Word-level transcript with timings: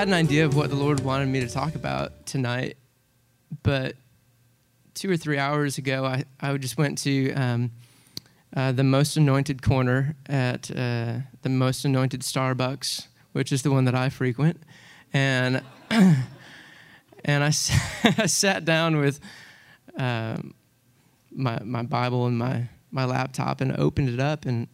had 0.00 0.08
an 0.08 0.14
idea 0.14 0.46
of 0.46 0.56
what 0.56 0.70
the 0.70 0.76
Lord 0.76 1.00
wanted 1.00 1.28
me 1.28 1.40
to 1.40 1.46
talk 1.46 1.74
about 1.74 2.24
tonight, 2.24 2.78
but 3.62 3.96
two 4.94 5.10
or 5.10 5.16
three 5.18 5.36
hours 5.36 5.76
ago, 5.76 6.06
I, 6.06 6.24
I 6.40 6.56
just 6.56 6.78
went 6.78 6.96
to 7.00 7.30
um, 7.32 7.72
uh, 8.56 8.72
the 8.72 8.82
Most 8.82 9.18
Anointed 9.18 9.60
Corner 9.60 10.16
at 10.24 10.70
uh, 10.70 11.18
the 11.42 11.50
Most 11.50 11.84
Anointed 11.84 12.22
Starbucks, 12.22 13.08
which 13.32 13.52
is 13.52 13.60
the 13.60 13.70
one 13.70 13.84
that 13.84 13.94
I 13.94 14.08
frequent, 14.08 14.62
and 15.12 15.62
and 15.90 16.24
I, 17.26 17.48
I 18.16 18.24
sat 18.24 18.64
down 18.64 18.96
with 18.96 19.20
um, 19.98 20.54
my 21.30 21.58
my 21.62 21.82
Bible 21.82 22.24
and 22.24 22.38
my 22.38 22.70
my 22.90 23.04
laptop 23.04 23.60
and 23.60 23.76
opened 23.76 24.08
it 24.08 24.18
up, 24.18 24.46
and 24.46 24.66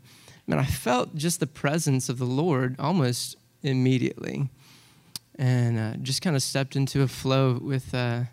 man, 0.47 0.61
I 0.61 0.67
felt 0.67 1.17
just 1.17 1.41
the 1.41 1.49
presence 1.49 2.09
of 2.09 2.19
the 2.19 2.27
Lord 2.27 2.77
almost 2.79 3.35
immediately, 3.65 4.51
and 5.39 5.79
uh, 5.79 5.97
just 6.03 6.23
kind 6.23 6.35
of 6.37 6.43
stepped 6.43 6.77
into 6.77 7.03
a 7.03 7.09
flow 7.09 7.59
with. 7.61 7.95
Uh, 7.95 8.25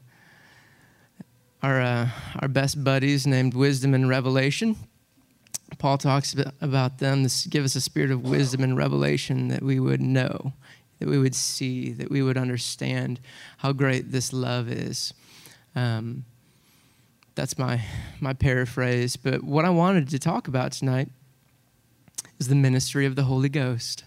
our, 1.63 1.79
uh, 1.79 2.09
our 2.41 2.49
best 2.49 2.83
buddies 2.83 3.25
named 3.25 3.53
Wisdom 3.53 3.93
and 3.93 4.09
Revelation. 4.09 4.75
Paul 5.77 5.97
talks 5.97 6.35
about 6.61 6.99
them 6.99 7.25
to 7.25 7.49
give 7.49 7.63
us 7.63 7.75
a 7.75 7.81
spirit 7.81 8.11
of 8.11 8.29
wisdom 8.29 8.63
and 8.63 8.77
revelation 8.77 9.47
that 9.47 9.63
we 9.63 9.79
would 9.79 10.01
know, 10.01 10.53
that 10.99 11.07
we 11.07 11.17
would 11.17 11.33
see, 11.33 11.91
that 11.93 12.11
we 12.11 12.21
would 12.21 12.37
understand 12.37 13.19
how 13.57 13.71
great 13.71 14.11
this 14.11 14.33
love 14.33 14.69
is. 14.69 15.13
Um, 15.75 16.25
that's 17.33 17.57
my, 17.57 17.81
my 18.19 18.33
paraphrase. 18.33 19.15
But 19.15 19.43
what 19.43 19.65
I 19.65 19.69
wanted 19.69 20.09
to 20.09 20.19
talk 20.19 20.47
about 20.47 20.73
tonight 20.73 21.09
is 22.39 22.49
the 22.49 22.55
ministry 22.55 23.05
of 23.05 23.15
the 23.15 23.23
Holy 23.23 23.49
Ghost. 23.49 24.03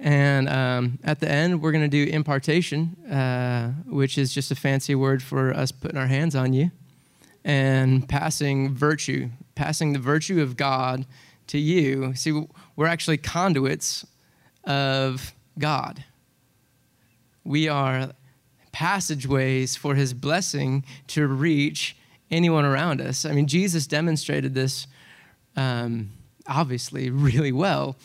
And 0.00 0.48
um, 0.48 0.98
at 1.02 1.20
the 1.20 1.28
end, 1.28 1.60
we're 1.60 1.72
going 1.72 1.88
to 1.88 2.04
do 2.04 2.10
impartation, 2.10 2.96
uh, 3.10 3.70
which 3.86 4.16
is 4.16 4.32
just 4.32 4.50
a 4.50 4.54
fancy 4.54 4.94
word 4.94 5.22
for 5.22 5.52
us 5.52 5.72
putting 5.72 5.98
our 5.98 6.06
hands 6.06 6.36
on 6.36 6.52
you 6.52 6.70
and 7.44 8.08
passing 8.08 8.74
virtue, 8.74 9.30
passing 9.54 9.92
the 9.92 9.98
virtue 9.98 10.40
of 10.40 10.56
God 10.56 11.04
to 11.48 11.58
you. 11.58 12.14
See, 12.14 12.46
we're 12.76 12.86
actually 12.86 13.16
conduits 13.16 14.06
of 14.64 15.32
God. 15.58 16.04
We 17.42 17.68
are 17.68 18.12
passageways 18.70 19.74
for 19.74 19.94
his 19.94 20.14
blessing 20.14 20.84
to 21.08 21.26
reach 21.26 21.96
anyone 22.30 22.64
around 22.64 23.00
us. 23.00 23.24
I 23.24 23.32
mean, 23.32 23.46
Jesus 23.46 23.86
demonstrated 23.86 24.54
this 24.54 24.86
um, 25.56 26.10
obviously 26.46 27.10
really 27.10 27.52
well. 27.52 27.96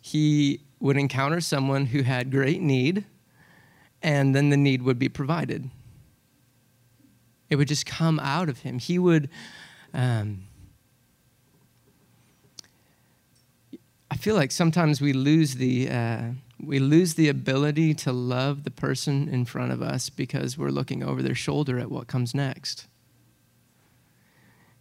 He 0.00 0.60
would 0.80 0.96
encounter 0.96 1.40
someone 1.40 1.86
who 1.86 2.02
had 2.02 2.30
great 2.30 2.60
need, 2.60 3.04
and 4.02 4.34
then 4.34 4.50
the 4.50 4.56
need 4.56 4.82
would 4.82 4.98
be 4.98 5.08
provided. 5.08 5.70
It 7.50 7.56
would 7.56 7.68
just 7.68 7.86
come 7.86 8.20
out 8.20 8.48
of 8.48 8.60
him. 8.60 8.78
He 8.78 8.98
would. 8.98 9.28
Um, 9.92 10.44
I 14.10 14.16
feel 14.16 14.34
like 14.34 14.52
sometimes 14.52 15.00
we 15.00 15.12
lose 15.12 15.54
the 15.54 15.90
uh, 15.90 16.22
we 16.62 16.78
lose 16.78 17.14
the 17.14 17.28
ability 17.28 17.94
to 17.94 18.12
love 18.12 18.64
the 18.64 18.70
person 18.70 19.28
in 19.28 19.44
front 19.44 19.72
of 19.72 19.82
us 19.82 20.10
because 20.10 20.58
we're 20.58 20.70
looking 20.70 21.02
over 21.02 21.22
their 21.22 21.34
shoulder 21.34 21.78
at 21.78 21.90
what 21.90 22.06
comes 22.06 22.34
next, 22.34 22.86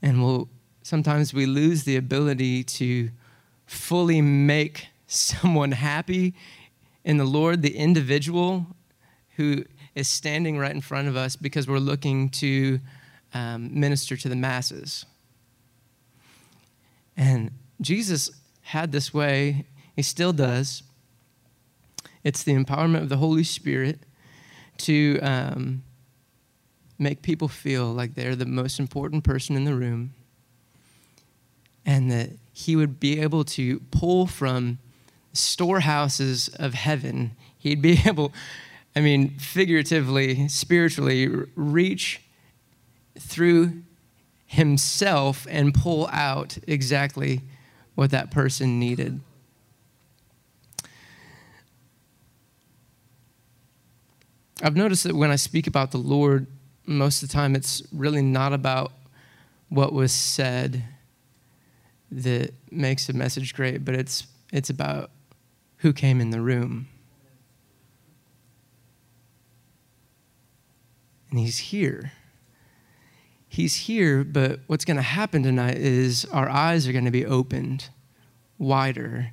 and 0.02 0.24
we'll 0.24 0.50
sometimes 0.82 1.34
we 1.34 1.46
lose 1.46 1.84
the 1.84 1.96
ability 1.96 2.64
to 2.64 3.10
fully 3.66 4.22
make 4.22 4.88
someone 5.08 5.72
happy 5.72 6.34
in 7.04 7.18
the 7.18 7.26
Lord, 7.26 7.62
the 7.62 7.76
individual 7.76 8.68
who 9.38 9.64
is 9.96 10.08
standing 10.08 10.58
right 10.58 10.72
in 10.72 10.82
front 10.82 11.08
of 11.08 11.16
us 11.16 11.36
because 11.36 11.68
we're 11.68 11.80
looking 11.80 12.30
to 12.30 12.80
um, 13.34 13.80
minister 13.80 14.18
to 14.18 14.30
the 14.30 14.36
masses. 14.36 15.06
And 17.16 17.52
Jesus 17.82 18.30
had 18.62 18.92
this 18.92 19.14
way, 19.14 19.66
he 19.96 20.02
still 20.02 20.34
does. 20.34 20.84
It's 22.24 22.44
the 22.44 22.54
empowerment 22.54 23.02
of 23.02 23.10
the 23.10 23.18
Holy 23.18 23.44
Spirit 23.44 24.00
to 24.80 25.20
um, 25.22 25.84
make 27.00 27.22
people 27.22 27.48
feel 27.48 27.86
like 27.86 28.16
they're 28.16 28.36
the 28.36 28.46
most 28.46 28.80
important 28.80 29.24
person 29.24 29.56
in 29.56 29.64
the 29.64 29.74
room 29.74 30.14
and 31.86 32.12
that 32.12 32.32
he 32.52 32.76
would 32.76 33.00
be 33.00 33.20
able 33.20 33.44
to 33.46 33.80
pull 33.92 34.28
from 34.28 34.78
storehouses 35.38 36.50
of 36.50 36.74
heaven. 36.74 37.32
He'd 37.58 37.82
be 37.82 38.00
able, 38.06 38.34
I 38.96 39.02
mean, 39.02 39.38
figuratively, 39.38 40.48
spiritually, 40.48 41.28
reach 41.56 42.22
through 43.20 43.84
himself 44.46 45.46
and 45.50 45.74
pull 45.74 46.08
out 46.12 46.58
exactly 46.68 47.42
what 47.96 48.12
that 48.12 48.32
person 48.32 48.80
needed. 48.80 49.20
I've 54.64 54.76
noticed 54.76 55.04
that 55.04 55.16
when 55.16 55.30
I 55.30 55.36
speak 55.36 55.68
about 55.68 55.92
the 55.92 56.00
Lord, 56.00 56.48
most 56.86 57.22
of 57.22 57.30
the 57.30 57.34
time 57.34 57.56
it's 57.56 57.84
really 57.92 58.22
not 58.22 58.54
about 58.54 58.92
what 59.70 59.94
was 59.94 60.12
said 60.12 60.84
that 62.12 62.54
makes 62.72 63.10
a 63.10 63.14
message 63.14 63.54
great, 63.54 63.84
but 63.84 63.94
it's, 63.94 64.26
it's 64.52 64.70
about 64.70 65.12
who 65.78 65.94
came 65.94 66.20
in 66.20 66.32
the 66.32 66.42
room. 66.42 66.88
And 71.30 71.40
he's 71.40 71.58
here. 71.58 72.12
He's 73.50 73.76
here, 73.76 74.24
but 74.24 74.60
what's 74.68 74.86
going 74.86 74.98
to 74.98 75.04
happen 75.04 75.44
tonight 75.44 75.78
is 75.78 76.26
our 76.26 76.50
eyes 76.50 76.88
are 76.88 76.92
going 76.92 77.06
to 77.06 77.12
be 77.12 77.26
opened 77.26 77.90
wider, 78.58 79.32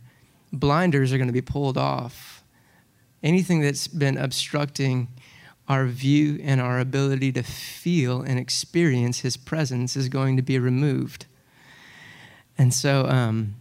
blinders 0.52 1.12
are 1.12 1.18
going 1.18 1.28
to 1.28 1.32
be 1.32 1.40
pulled 1.40 1.78
off. 1.78 2.44
Anything 3.22 3.60
that's 3.60 3.88
been 3.88 4.18
obstructing 4.18 5.08
our 5.66 5.86
view 5.86 6.38
and 6.42 6.60
our 6.60 6.78
ability 6.78 7.32
to 7.32 7.42
feel 7.42 8.20
and 8.20 8.38
experience 8.38 9.20
his 9.20 9.36
presence 9.36 9.96
is 9.96 10.08
going 10.08 10.36
to 10.36 10.42
be 10.42 10.58
removed. 10.58 11.24
And 12.58 12.72
so, 12.72 13.06
um, 13.06 13.54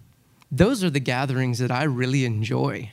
those 0.56 0.84
are 0.84 0.90
the 0.90 1.00
gatherings 1.00 1.58
that 1.58 1.72
I 1.72 1.84
really 1.84 2.26
enjoy. 2.26 2.92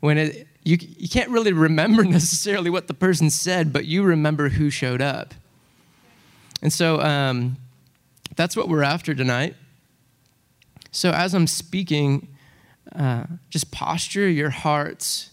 When 0.00 0.16
it, 0.16 0.48
you, 0.62 0.78
you 0.80 1.08
can't 1.10 1.28
really 1.28 1.52
remember 1.52 2.04
necessarily 2.04 2.70
what 2.70 2.88
the 2.88 2.94
person 2.94 3.28
said, 3.28 3.72
but 3.72 3.84
you 3.84 4.02
remember 4.02 4.48
who 4.48 4.70
showed 4.70 5.02
up. 5.02 5.34
And 6.62 6.72
so 6.72 7.00
um, 7.02 7.58
that's 8.34 8.56
what 8.56 8.68
we're 8.68 8.82
after 8.82 9.14
tonight. 9.14 9.56
So 10.90 11.10
as 11.10 11.34
I'm 11.34 11.46
speaking, 11.46 12.28
uh, 12.96 13.24
just 13.50 13.70
posture 13.70 14.28
your 14.28 14.50
hearts 14.50 15.30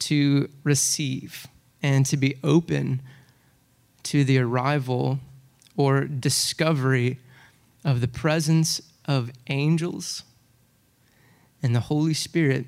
to 0.00 0.50
receive 0.64 1.46
and 1.82 2.04
to 2.06 2.18
be 2.18 2.36
open 2.44 3.00
to 4.02 4.22
the 4.22 4.38
arrival 4.38 5.20
or 5.78 6.04
discovery 6.04 7.20
of 7.86 8.02
the 8.02 8.08
presence 8.08 8.82
of 9.06 9.30
angels 9.46 10.24
and 11.64 11.74
the 11.74 11.80
Holy 11.80 12.12
Spirit, 12.12 12.66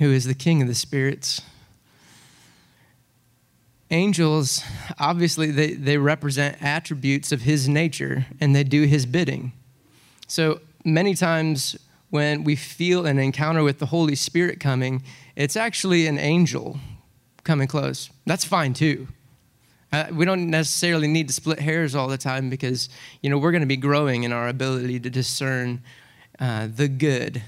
who 0.00 0.10
is 0.10 0.24
the 0.24 0.34
King 0.34 0.60
of 0.60 0.66
the 0.66 0.74
spirits. 0.74 1.40
Angels, 3.92 4.60
obviously, 4.98 5.52
they, 5.52 5.74
they 5.74 5.98
represent 5.98 6.60
attributes 6.60 7.30
of 7.30 7.42
his 7.42 7.68
nature 7.68 8.26
and 8.40 8.56
they 8.56 8.64
do 8.64 8.82
his 8.82 9.06
bidding. 9.06 9.52
So 10.26 10.60
many 10.84 11.14
times 11.14 11.76
when 12.10 12.42
we 12.42 12.56
feel 12.56 13.06
an 13.06 13.20
encounter 13.20 13.62
with 13.62 13.78
the 13.78 13.86
Holy 13.86 14.16
Spirit 14.16 14.58
coming, 14.58 15.04
it's 15.36 15.56
actually 15.56 16.08
an 16.08 16.18
angel 16.18 16.80
coming 17.44 17.68
close. 17.68 18.10
That's 18.26 18.44
fine 18.44 18.74
too. 18.74 19.06
Uh, 19.92 20.06
we 20.12 20.24
don't 20.24 20.50
necessarily 20.50 21.06
need 21.06 21.28
to 21.28 21.34
split 21.34 21.60
hairs 21.60 21.94
all 21.94 22.08
the 22.08 22.18
time 22.18 22.50
because 22.50 22.88
you 23.22 23.30
know 23.30 23.38
we're 23.38 23.52
going 23.52 23.60
to 23.60 23.66
be 23.66 23.76
growing 23.76 24.24
in 24.24 24.32
our 24.32 24.48
ability 24.48 24.98
to 24.98 25.08
discern 25.08 25.80
uh, 26.38 26.68
the 26.74 26.88
good. 26.88 27.42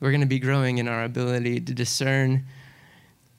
We're 0.00 0.10
going 0.10 0.20
to 0.22 0.26
be 0.26 0.38
growing 0.38 0.78
in 0.78 0.88
our 0.88 1.04
ability 1.04 1.60
to 1.60 1.74
discern, 1.74 2.44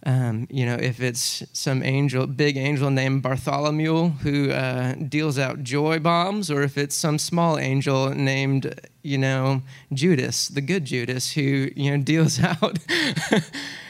um, 0.05 0.47
you 0.49 0.65
know, 0.65 0.75
if 0.75 1.01
it's 1.01 1.43
some 1.51 1.83
angel, 1.83 2.25
big 2.25 2.55
angel 2.57 2.89
named 2.89 3.21
Bartholomew 3.21 4.09
who 4.09 4.51
uh, 4.51 4.95
deals 4.95 5.37
out 5.37 5.63
joy 5.63 5.99
bombs, 5.99 6.49
or 6.49 6.61
if 6.63 6.77
it's 6.77 6.95
some 6.95 7.19
small 7.19 7.57
angel 7.57 8.09
named, 8.11 8.73
you 9.01 9.17
know, 9.17 9.61
Judas, 9.91 10.47
the 10.47 10.61
good 10.61 10.85
Judas, 10.85 11.33
who 11.33 11.69
you 11.75 11.91
know 11.91 12.03
deals 12.03 12.39
out, 12.43 12.77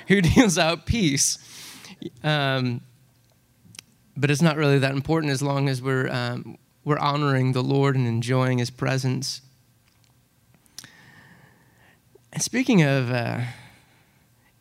who 0.08 0.22
deals 0.22 0.58
out 0.58 0.86
peace. 0.86 1.38
Um, 2.24 2.82
but 4.16 4.30
it's 4.30 4.42
not 4.42 4.58
really 4.58 4.80
that 4.80 4.92
important 4.92 5.32
as 5.32 5.42
long 5.42 5.70
as 5.70 5.82
we're 5.82 6.10
um, 6.10 6.58
we're 6.84 7.00
honoring 7.00 7.54
the 7.54 7.64
Lord 7.64 7.96
and 7.96 8.08
enjoying 8.08 8.58
His 8.58 8.70
presence. 8.70 9.42
Speaking 12.40 12.82
of 12.84 13.12
uh, 13.12 13.42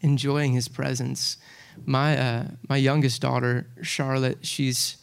enjoying 0.03 0.53
his 0.53 0.69
presence. 0.69 1.39
My, 1.87 2.19
uh, 2.19 2.45
my 2.69 2.77
youngest 2.77 3.23
daughter, 3.23 3.67
Charlotte, 3.81 4.39
she's 4.43 4.99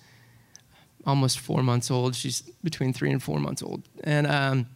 almost 1.06 1.39
four 1.39 1.63
months 1.63 1.89
old. 1.89 2.16
She's 2.16 2.42
between 2.63 2.94
three 2.94 3.12
and 3.12 3.24
four 3.24 3.39
months 3.39 3.63
old. 3.63 3.83
And 4.04 4.27
um, 4.27 4.68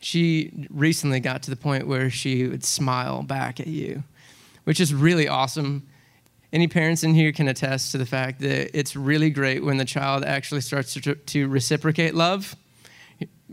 she 0.00 0.66
recently 0.70 1.20
got 1.20 1.42
to 1.44 1.50
the 1.50 1.56
point 1.56 1.86
where 1.86 2.10
she 2.10 2.46
would 2.46 2.64
smile 2.64 3.22
back 3.22 3.58
at 3.58 3.66
you, 3.66 4.04
which 4.64 4.78
is 4.78 4.94
really 4.94 5.26
awesome. 5.26 5.88
Any 6.52 6.68
parents 6.68 7.02
in 7.02 7.14
here 7.14 7.32
can 7.32 7.48
attest 7.48 7.92
to 7.92 7.98
the 7.98 8.06
fact 8.06 8.40
that 8.40 8.78
it's 8.78 8.94
really 8.94 9.30
great 9.30 9.64
when 9.64 9.78
the 9.78 9.84
child 9.84 10.24
actually 10.24 10.60
starts 10.60 10.94
to, 10.94 11.14
to 11.14 11.48
reciprocate 11.48 12.14
love. 12.14 12.54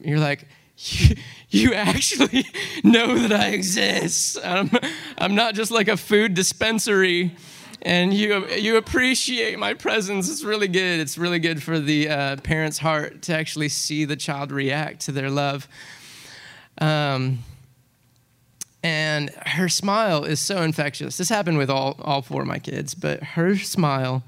You're 0.02 0.20
like, 0.20 0.48
you, 0.78 1.16
you 1.50 1.74
actually 1.74 2.46
know 2.84 3.18
that 3.20 3.32
I 3.32 3.50
exist. 3.50 4.38
I'm, 4.44 4.70
I'm 5.18 5.36
not 5.36 5.56
just 5.56 5.72
like 5.72 5.88
a 5.88 5.98
food 5.98 6.34
dispensary 6.34 7.36
and 7.86 8.12
you, 8.14 8.48
you 8.48 8.78
appreciate 8.78 9.60
my 9.60 9.76
presence. 9.76 10.30
It's 10.30 10.44
really 10.44 10.68
good. 10.68 11.00
It's 11.00 11.20
really 11.20 11.38
good 11.38 11.62
for 11.62 11.80
the 11.80 12.10
uh, 12.10 12.36
parent's 12.38 12.80
heart 12.80 13.22
to 13.24 13.38
actually 13.38 13.70
see 13.70 14.06
the 14.06 14.16
child 14.16 14.52
react 14.52 15.02
to 15.02 15.12
their 15.12 15.30
love. 15.30 15.68
Um, 16.80 17.40
and 18.82 19.30
her 19.46 19.70
smile 19.70 20.26
is 20.26 20.40
so 20.40 20.64
infectious. 20.64 21.18
This 21.18 21.30
happened 21.30 21.60
with 21.60 21.70
all, 21.70 21.96
all 22.02 22.24
four 22.24 22.42
of 22.42 22.48
my 22.48 22.60
kids, 22.60 22.96
but 22.96 23.22
her 23.22 23.56
smile, 23.56 24.24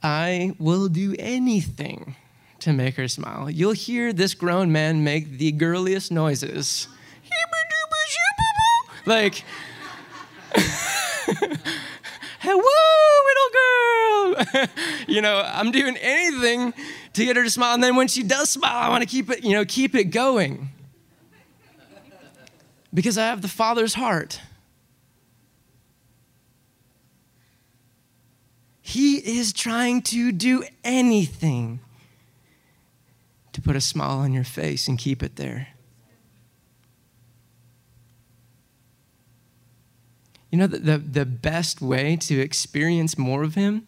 I 0.00 0.54
will 0.58 0.88
do 0.88 1.16
anything 1.18 2.14
to 2.62 2.72
make 2.72 2.96
her 2.96 3.08
smile. 3.08 3.50
You'll 3.50 3.72
hear 3.72 4.12
this 4.12 4.34
grown 4.34 4.70
man 4.72 5.02
make 5.04 5.38
the 5.38 5.52
girliest 5.52 6.12
noises. 6.12 6.88
like, 9.06 9.44
hello, 12.40 12.62
little 13.28 13.50
girl. 13.52 14.68
you 15.08 15.20
know, 15.20 15.42
I'm 15.44 15.70
doing 15.72 15.96
anything 15.96 16.72
to 17.14 17.24
get 17.24 17.36
her 17.36 17.44
to 17.44 17.50
smile. 17.50 17.74
And 17.74 17.82
then 17.82 17.96
when 17.96 18.08
she 18.08 18.22
does 18.22 18.50
smile, 18.50 18.76
I 18.76 18.88
want 18.88 19.02
to 19.02 19.08
keep 19.08 19.30
it, 19.30 19.44
you 19.44 19.52
know, 19.52 19.64
keep 19.64 19.94
it 19.94 20.04
going 20.04 20.70
because 22.94 23.18
I 23.18 23.26
have 23.26 23.42
the 23.42 23.48
Father's 23.48 23.94
heart. 23.94 24.40
He 28.80 29.16
is 29.16 29.52
trying 29.52 30.02
to 30.02 30.32
do 30.32 30.64
anything 30.84 31.80
to 33.52 33.60
put 33.60 33.76
a 33.76 33.80
smile 33.80 34.18
on 34.18 34.32
your 34.32 34.44
face 34.44 34.88
and 34.88 34.98
keep 34.98 35.22
it 35.22 35.36
there. 35.36 35.68
You 40.50 40.58
know, 40.58 40.66
the, 40.66 40.78
the, 40.78 40.98
the, 40.98 41.24
best 41.24 41.80
way 41.80 42.16
to 42.16 42.38
experience 42.38 43.16
more 43.16 43.42
of 43.42 43.54
Him 43.54 43.86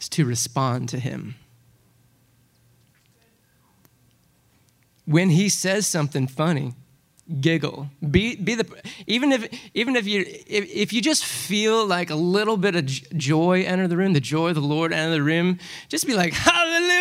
is 0.00 0.08
to 0.10 0.24
respond 0.24 0.88
to 0.90 0.98
Him. 0.98 1.34
When 5.04 5.28
He 5.28 5.50
says 5.50 5.86
something 5.86 6.26
funny, 6.26 6.72
giggle 7.40 7.88
be 8.10 8.36
be 8.36 8.54
the 8.54 8.66
even 9.06 9.32
if 9.32 9.48
even 9.72 9.96
if 9.96 10.06
you 10.06 10.20
if, 10.46 10.70
if 10.70 10.92
you 10.92 11.00
just 11.00 11.24
feel 11.24 11.86
like 11.86 12.10
a 12.10 12.14
little 12.14 12.58
bit 12.58 12.76
of 12.76 12.84
joy 12.84 13.62
enter 13.62 13.88
the 13.88 13.96
room 13.96 14.12
the 14.12 14.20
joy 14.20 14.48
of 14.48 14.54
the 14.54 14.60
lord 14.60 14.92
enter 14.92 15.14
the 15.14 15.22
room 15.22 15.58
just 15.88 16.06
be 16.06 16.12
like 16.12 16.34
hallelujah 16.34 16.93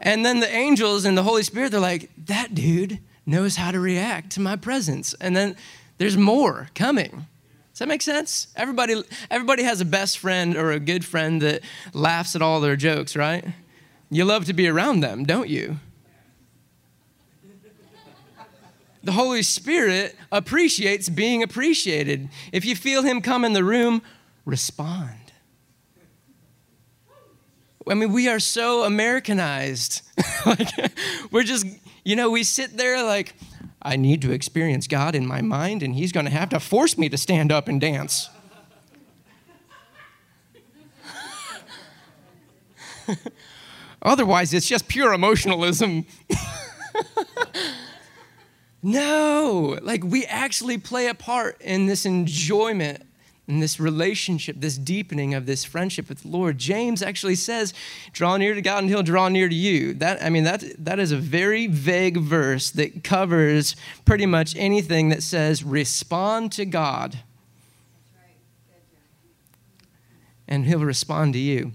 and 0.00 0.24
then 0.24 0.40
the 0.40 0.50
angels 0.50 1.04
and 1.04 1.16
the 1.16 1.22
holy 1.22 1.42
spirit 1.42 1.70
they're 1.70 1.80
like 1.80 2.10
that 2.26 2.54
dude 2.54 2.98
knows 3.26 3.56
how 3.56 3.70
to 3.70 3.80
react 3.80 4.30
to 4.30 4.40
my 4.40 4.56
presence. 4.56 5.14
And 5.20 5.36
then 5.36 5.56
there's 5.98 6.16
more 6.16 6.68
coming. 6.74 7.26
Does 7.72 7.78
that 7.78 7.88
make 7.88 8.02
sense? 8.02 8.48
Everybody 8.56 9.02
everybody 9.30 9.62
has 9.62 9.80
a 9.80 9.84
best 9.84 10.18
friend 10.18 10.56
or 10.56 10.72
a 10.72 10.80
good 10.80 11.04
friend 11.04 11.40
that 11.42 11.62
laughs 11.94 12.34
at 12.36 12.42
all 12.42 12.60
their 12.60 12.76
jokes 12.76 13.16
right? 13.16 13.44
You 14.10 14.24
love 14.24 14.44
to 14.46 14.52
be 14.52 14.68
around 14.68 15.00
them 15.00 15.24
don't 15.24 15.48
you? 15.48 15.76
The 19.02 19.12
Holy 19.12 19.42
Spirit 19.42 20.14
appreciates 20.30 21.08
being 21.08 21.42
appreciated. 21.42 22.28
If 22.52 22.66
you 22.66 22.76
feel 22.76 23.02
Him 23.02 23.22
come 23.22 23.46
in 23.46 23.54
the 23.54 23.64
room, 23.64 24.02
respond. 24.44 25.19
I 27.88 27.94
mean, 27.94 28.12
we 28.12 28.28
are 28.28 28.38
so 28.38 28.84
Americanized. 28.84 30.02
like, 30.46 30.68
we're 31.30 31.42
just, 31.42 31.66
you 32.04 32.16
know, 32.16 32.30
we 32.30 32.42
sit 32.42 32.76
there 32.76 33.02
like, 33.02 33.34
I 33.82 33.96
need 33.96 34.20
to 34.22 34.32
experience 34.32 34.86
God 34.86 35.14
in 35.14 35.26
my 35.26 35.40
mind, 35.40 35.82
and 35.82 35.94
He's 35.94 36.12
going 36.12 36.26
to 36.26 36.32
have 36.32 36.50
to 36.50 36.60
force 36.60 36.98
me 36.98 37.08
to 37.08 37.16
stand 37.16 37.50
up 37.50 37.68
and 37.68 37.80
dance. 37.80 38.28
Otherwise, 44.02 44.52
it's 44.54 44.68
just 44.68 44.86
pure 44.88 45.12
emotionalism. 45.12 46.06
No, 48.82 49.78
like 49.82 50.02
we 50.04 50.24
actually 50.24 50.78
play 50.78 51.08
a 51.08 51.14
part 51.14 51.60
in 51.60 51.86
this 51.86 52.06
enjoyment 52.06 53.02
in 53.50 53.60
this 53.60 53.80
relationship, 53.80 54.56
this 54.60 54.78
deepening 54.78 55.34
of 55.34 55.44
this 55.44 55.64
friendship 55.64 56.08
with 56.08 56.22
the 56.22 56.28
Lord. 56.28 56.56
James 56.56 57.02
actually 57.02 57.34
says, 57.34 57.74
draw 58.12 58.36
near 58.36 58.54
to 58.54 58.62
God 58.62 58.78
and 58.78 58.88
he'll 58.88 59.02
draw 59.02 59.28
near 59.28 59.48
to 59.48 59.54
you. 59.54 59.92
That 59.94 60.22
I 60.22 60.30
mean 60.30 60.44
that 60.44 60.62
that 60.78 60.98
is 60.98 61.10
a 61.12 61.16
very 61.16 61.66
vague 61.66 62.16
verse 62.16 62.70
that 62.70 63.02
covers 63.02 63.74
pretty 64.04 64.26
much 64.26 64.54
anything 64.56 65.08
that 65.08 65.22
says 65.22 65.64
respond 65.64 66.52
to 66.52 66.64
God. 66.64 67.18
And 70.46 70.64
he'll 70.64 70.80
respond 70.80 71.34
to 71.34 71.38
you. 71.38 71.72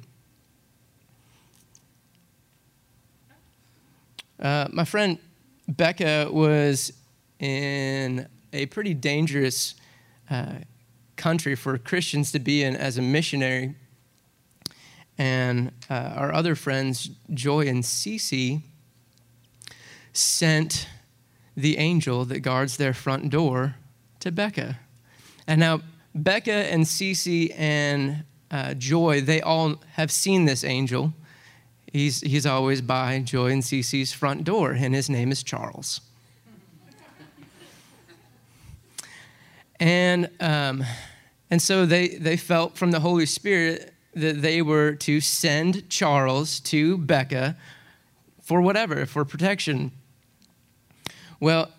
Uh, 4.40 4.68
my 4.72 4.84
friend 4.84 5.18
Becca 5.68 6.30
was 6.32 6.92
in 7.40 8.28
a 8.52 8.66
pretty 8.68 8.94
dangerous 8.94 9.76
uh, 10.30 10.56
country 11.16 11.56
for 11.56 11.78
Christians 11.78 12.32
to 12.32 12.40
be 12.40 12.64
in 12.64 12.76
as 12.76 12.98
a 12.98 13.02
missionary. 13.02 13.76
And 15.18 15.72
uh, 15.90 16.14
our 16.16 16.34
other 16.34 16.56
friends, 16.56 17.10
Joy 17.34 17.68
and 17.68 17.84
Cece, 17.84 18.62
sent 20.14 20.88
the 21.56 21.78
angel 21.78 22.26
that 22.26 22.40
guards 22.40 22.78
their 22.78 22.94
front 22.94 23.30
door 23.30 23.76
to 24.20 24.32
Becca. 24.32 24.80
And 25.48 25.60
now, 25.60 25.82
Becca 26.14 26.52
and 26.52 26.84
Cece 26.84 27.54
and 27.58 28.24
uh, 28.52 28.74
Joy, 28.74 29.22
they 29.22 29.42
all 29.42 29.82
have 29.94 30.12
seen 30.12 30.46
this 30.46 30.64
angel 30.64 31.14
he's, 31.96 32.22
he's 32.22 32.46
always 32.46 32.82
by 32.82 33.20
Joy 33.20 33.52
and 33.52 33.64
Cece's 33.64 34.14
front 34.14 34.44
door, 34.44 34.72
and 34.72 34.94
his 34.94 35.10
name 35.10 35.32
is 35.32 35.44
Charles. 35.44 36.02
And, 39.80 40.30
um, 40.40 40.84
and 41.50 41.62
so 41.62 41.86
they, 41.86 42.10
they 42.10 42.38
felt 42.38 42.78
from 42.78 42.92
the 42.92 43.00
Holy 43.00 43.26
Spirit 43.26 43.94
that 44.14 44.42
they 44.42 44.62
were 44.62 44.94
to 44.94 45.20
send 45.20 45.90
Charles 45.90 46.60
to 46.62 46.98
Becca 46.98 47.58
for 48.42 48.62
whatever, 48.62 49.06
for 49.06 49.26
protection. 49.26 49.92
Well, 51.40 51.72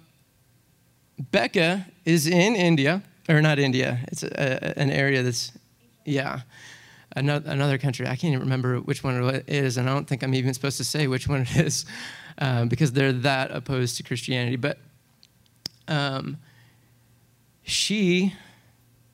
Becca 1.18 1.86
is 2.04 2.26
in 2.26 2.54
India, 2.54 3.02
or 3.28 3.40
not 3.40 3.58
India, 3.58 4.00
it's 4.08 4.22
a, 4.22 4.28
a, 4.28 4.78
an 4.78 4.90
area 4.90 5.22
that's, 5.22 5.52
yeah 6.04 6.40
another, 7.16 7.50
another 7.50 7.78
country. 7.78 8.06
I 8.06 8.10
can't 8.10 8.32
even 8.32 8.40
remember 8.40 8.78
which 8.78 9.02
one 9.02 9.22
it 9.24 9.48
is, 9.48 9.78
and 9.78 9.88
I 9.88 9.94
don't 9.94 10.06
think 10.06 10.22
I'm 10.22 10.34
even 10.34 10.54
supposed 10.54 10.76
to 10.76 10.84
say 10.84 11.06
which 11.08 11.26
one 11.26 11.40
it 11.40 11.56
is 11.56 11.86
um, 12.38 12.68
because 12.68 12.92
they're 12.92 13.12
that 13.12 13.50
opposed 13.50 13.96
to 13.96 14.02
Christianity. 14.02 14.56
But 14.56 14.78
um, 15.88 16.36
she 17.66 18.34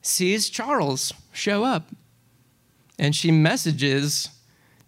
sees 0.01 0.49
Charles 0.49 1.11
show 1.31 1.63
up, 1.63 1.89
and 2.97 3.15
she 3.15 3.31
messages 3.31 4.29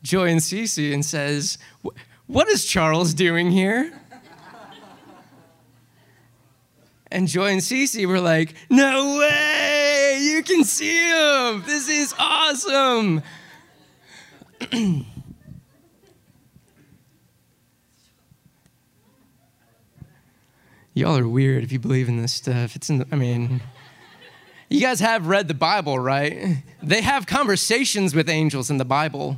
Joy 0.04 0.30
and 0.30 0.40
Cece 0.40 0.94
and 0.94 1.04
says, 1.04 1.58
"What 2.28 2.48
is 2.48 2.66
Charles 2.66 3.14
doing 3.14 3.52
here?" 3.52 3.92
And 7.12 7.28
Joy 7.30 7.52
and 7.52 7.62
Cece 7.62 8.06
were 8.08 8.20
like, 8.20 8.56
No 8.70 9.20
way, 9.20 10.20
you 10.22 10.44
can 10.44 10.66
see 10.66 10.92
him. 10.92 11.64
This 11.66 11.88
is 11.88 12.14
awesome. 12.20 13.24
Y'all 20.98 21.18
are 21.18 21.28
weird 21.28 21.62
if 21.62 21.74
you 21.74 21.80
believe 21.80 22.08
in 22.08 22.22
this 22.22 22.32
stuff. 22.32 22.74
It's 22.78 22.90
in 22.90 23.00
the, 23.00 23.08
I 23.12 23.18
mean, 23.18 23.62
you 24.70 24.80
guys 24.80 25.02
have 25.02 25.28
read 25.28 25.50
the 25.50 25.54
Bible, 25.54 26.00
right? 26.00 26.64
They 26.82 27.02
have 27.02 27.28
conversations 27.28 28.16
with 28.16 28.30
angels 28.30 28.70
in 28.70 28.78
the 28.78 28.86
Bible. 28.86 29.38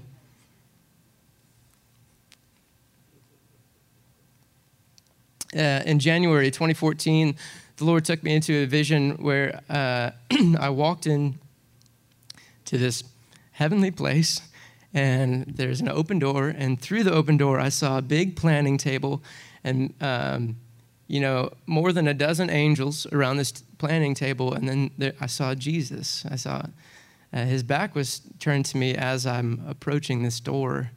Uh, 5.55 5.81
in 5.87 5.97
January 5.97 6.51
2014, 6.51 7.35
the 7.77 7.85
Lord 7.85 8.05
took 8.05 8.21
me 8.21 8.35
into 8.35 8.61
a 8.61 8.67
vision 8.67 9.13
where 9.13 9.59
uh, 9.67 10.11
I 10.59 10.69
walked 10.69 11.07
in 11.07 11.39
to 12.65 12.77
this 12.77 13.03
heavenly 13.53 13.89
place, 13.89 14.41
and 14.93 15.45
there's 15.47 15.81
an 15.81 15.89
open 15.89 16.19
door, 16.19 16.49
and 16.49 16.79
through 16.79 17.03
the 17.03 17.13
open 17.13 17.35
door, 17.35 17.59
I 17.59 17.69
saw 17.69 17.97
a 17.97 18.03
big 18.03 18.35
planning 18.35 18.77
table, 18.77 19.23
and 19.63 19.95
um, 20.01 20.57
you 21.07 21.19
know, 21.19 21.51
more 21.65 21.91
than 21.93 22.07
a 22.07 22.13
dozen 22.13 22.49
angels 22.49 23.05
around 23.11 23.37
this 23.37 23.51
planning 23.77 24.13
table, 24.13 24.53
and 24.53 24.67
then 24.67 24.91
there, 24.97 25.13
I 25.19 25.27
saw 25.27 25.55
Jesus. 25.55 26.25
I 26.29 26.35
saw 26.35 26.63
uh, 27.33 27.45
his 27.45 27.63
back 27.63 27.95
was 27.95 28.21
turned 28.39 28.65
to 28.65 28.77
me 28.77 28.95
as 28.95 29.25
I'm 29.25 29.63
approaching 29.67 30.23
this 30.23 30.39
door, 30.39 30.91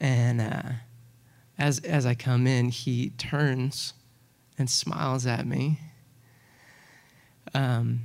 and 0.00 0.40
uh, 0.40 0.62
as 1.58 1.78
as 1.80 2.06
I 2.06 2.14
come 2.14 2.46
in, 2.46 2.68
he 2.68 3.10
turns 3.10 3.94
and 4.58 4.68
smiles 4.68 5.26
at 5.26 5.46
me. 5.46 5.80
Um, 7.54 8.00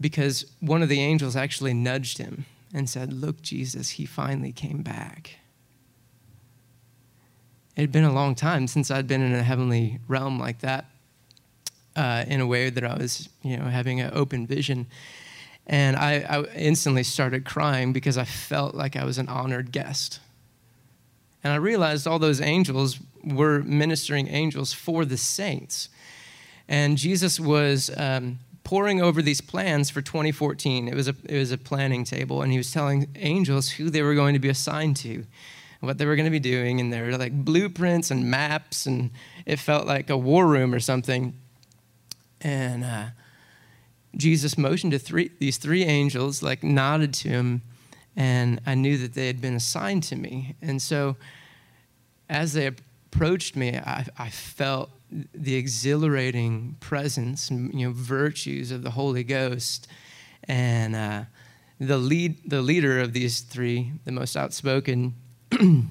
because 0.00 0.46
one 0.60 0.82
of 0.82 0.88
the 0.88 1.00
angels 1.00 1.36
actually 1.36 1.74
nudged 1.74 2.18
him 2.18 2.46
and 2.72 2.88
said, 2.88 3.12
Look, 3.12 3.42
Jesus, 3.42 3.90
he 3.90 4.06
finally 4.06 4.52
came 4.52 4.82
back. 4.82 5.39
It 7.76 7.82
had 7.82 7.92
been 7.92 8.04
a 8.04 8.12
long 8.12 8.34
time 8.34 8.66
since 8.66 8.90
I'd 8.90 9.06
been 9.06 9.22
in 9.22 9.34
a 9.34 9.42
heavenly 9.42 10.00
realm 10.08 10.38
like 10.38 10.60
that, 10.60 10.86
uh, 11.96 12.24
in 12.26 12.40
a 12.40 12.46
way 12.46 12.70
that 12.70 12.84
I 12.84 12.96
was, 12.96 13.28
you 13.42 13.56
know, 13.56 13.64
having 13.64 14.00
an 14.00 14.10
open 14.14 14.46
vision. 14.46 14.86
And 15.66 15.96
I, 15.96 16.20
I 16.28 16.42
instantly 16.56 17.04
started 17.04 17.44
crying 17.44 17.92
because 17.92 18.18
I 18.18 18.24
felt 18.24 18.74
like 18.74 18.96
I 18.96 19.04
was 19.04 19.18
an 19.18 19.28
honored 19.28 19.72
guest. 19.72 20.20
And 21.44 21.52
I 21.52 21.56
realized 21.56 22.06
all 22.06 22.18
those 22.18 22.40
angels 22.40 22.98
were 23.24 23.62
ministering 23.62 24.28
angels 24.28 24.72
for 24.72 25.04
the 25.04 25.16
saints. 25.16 25.88
And 26.68 26.98
Jesus 26.98 27.40
was 27.40 27.90
um, 27.96 28.38
pouring 28.64 29.00
over 29.00 29.22
these 29.22 29.40
plans 29.40 29.90
for 29.90 30.02
2014. 30.02 30.88
It 30.88 30.94
was, 30.94 31.08
a, 31.08 31.14
it 31.24 31.38
was 31.38 31.50
a 31.50 31.58
planning 31.58 32.04
table, 32.04 32.42
and 32.42 32.52
he 32.52 32.58
was 32.58 32.72
telling 32.72 33.08
angels 33.16 33.70
who 33.70 33.90
they 33.90 34.02
were 34.02 34.14
going 34.14 34.34
to 34.34 34.38
be 34.40 34.48
assigned 34.48 34.96
to 34.98 35.24
what 35.80 35.96
they 35.96 36.04
were 36.04 36.14
going 36.14 36.26
to 36.26 36.30
be 36.30 36.38
doing, 36.38 36.78
and 36.78 36.92
there 36.92 37.04
were 37.04 37.16
like 37.16 37.32
blueprints 37.32 38.10
and 38.10 38.30
maps, 38.30 38.86
and 38.86 39.10
it 39.46 39.58
felt 39.58 39.86
like 39.86 40.10
a 40.10 40.16
war 40.16 40.46
room 40.46 40.74
or 40.74 40.80
something. 40.80 41.34
And 42.42 42.84
uh, 42.84 43.06
Jesus 44.14 44.58
motioned 44.58 44.92
to 44.92 44.98
three, 44.98 45.30
these 45.38 45.56
three 45.56 45.84
angels, 45.84 46.42
like 46.42 46.62
nodded 46.62 47.14
to 47.14 47.28
him, 47.28 47.62
and 48.14 48.60
I 48.66 48.74
knew 48.74 48.98
that 48.98 49.14
they 49.14 49.26
had 49.26 49.40
been 49.40 49.54
assigned 49.54 50.02
to 50.04 50.16
me. 50.16 50.54
And 50.60 50.82
so, 50.82 51.16
as 52.28 52.52
they 52.52 52.66
approached 52.66 53.56
me, 53.56 53.76
I, 53.76 54.06
I 54.18 54.28
felt 54.28 54.90
the 55.10 55.56
exhilarating 55.56 56.76
presence 56.78 57.50
you 57.50 57.86
know 57.86 57.92
virtues 57.92 58.70
of 58.70 58.82
the 58.82 58.90
Holy 58.90 59.24
Ghost, 59.24 59.88
and 60.44 60.94
uh, 60.94 61.22
the 61.78 61.96
lead, 61.96 62.36
the 62.44 62.60
leader 62.60 63.00
of 63.00 63.14
these 63.14 63.40
three, 63.40 63.92
the 64.04 64.12
most 64.12 64.36
outspoken 64.36 65.14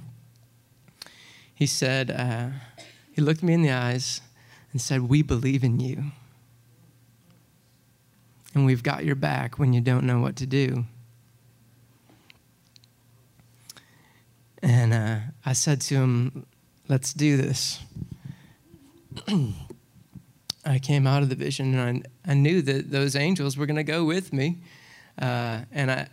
he 1.54 1.66
said, 1.66 2.12
uh, 2.12 2.50
he 3.12 3.22
looked 3.22 3.44
me 3.44 3.54
in 3.54 3.62
the 3.62 3.72
eyes 3.72 4.22
and 4.72 4.82
said, 4.82 5.10
We 5.10 5.22
believe 5.22 5.64
in 5.64 5.80
you. 5.80 6.12
And 8.54 8.66
we've 8.66 8.84
got 8.84 9.06
your 9.06 9.16
back 9.16 9.60
when 9.60 9.74
you 9.74 9.82
don't 9.82 10.06
know 10.06 10.20
what 10.20 10.36
to 10.38 10.46
do. 10.46 10.86
And 14.62 14.94
uh, 14.94 15.20
I 15.46 15.54
said 15.54 15.82
to 15.82 15.96
him, 15.96 16.46
Let's 16.88 17.14
do 17.14 17.38
this. 17.38 17.80
I 20.66 20.80
came 20.80 21.08
out 21.08 21.24
of 21.24 21.30
the 21.30 21.36
vision 21.36 21.78
and 21.78 22.06
I, 22.26 22.32
I 22.32 22.34
knew 22.36 22.62
that 22.62 22.92
those 22.92 23.16
angels 23.16 23.58
were 23.58 23.66
going 23.66 23.76
to 23.78 23.84
go 23.84 24.06
with 24.06 24.34
me. 24.34 24.58
Uh, 25.22 25.62
and 25.72 25.92
I, 25.92 26.08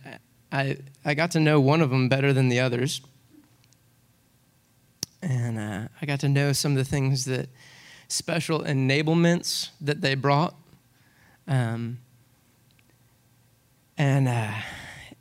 I, 0.51 0.77
I 1.05 1.13
got 1.13 1.31
to 1.31 1.39
know 1.39 1.59
one 1.59 1.81
of 1.81 1.89
them 1.89 2.09
better 2.09 2.33
than 2.33 2.49
the 2.49 2.59
others 2.59 3.01
I 6.01 6.05
got 6.05 6.19
to 6.21 6.29
know 6.29 6.53
some 6.53 6.73
of 6.73 6.77
the 6.77 6.85
things 6.85 7.25
that 7.25 7.49
special 8.07 8.61
enablements 8.61 9.69
that 9.81 10.01
they 10.01 10.15
brought. 10.15 10.55
Um, 11.47 11.99
and 13.97 14.27
uh, 14.27 14.53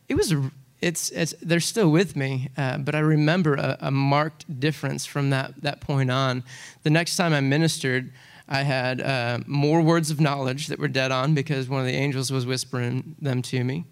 it 0.08 0.14
was 0.14 0.34
it's, 0.82 1.10
it's 1.10 1.34
they're 1.40 1.60
still 1.60 1.90
with 1.90 2.16
me, 2.16 2.50
uh, 2.56 2.78
but 2.78 2.94
I 2.94 2.98
remember 2.98 3.54
a, 3.54 3.78
a, 3.80 3.90
marked 3.90 4.60
difference 4.60 5.06
from 5.06 5.30
that 5.30 5.62
that 5.62 5.80
point 5.80 6.10
on. 6.10 6.44
The 6.82 6.90
next 6.90 7.16
time 7.16 7.32
I 7.32 7.40
ministered, 7.40 8.12
I 8.48 8.62
had 8.62 9.00
uh, 9.00 9.38
more 9.46 9.80
words 9.80 10.10
of 10.10 10.20
knowledge 10.20 10.66
that 10.66 10.78
were 10.78 10.88
dead 10.88 11.10
on 11.10 11.34
because 11.34 11.68
one 11.68 11.80
of 11.80 11.86
the 11.86 11.94
angels 11.94 12.30
was 12.30 12.44
whispering 12.44 13.16
them 13.20 13.40
to 13.42 13.64
me. 13.64 13.84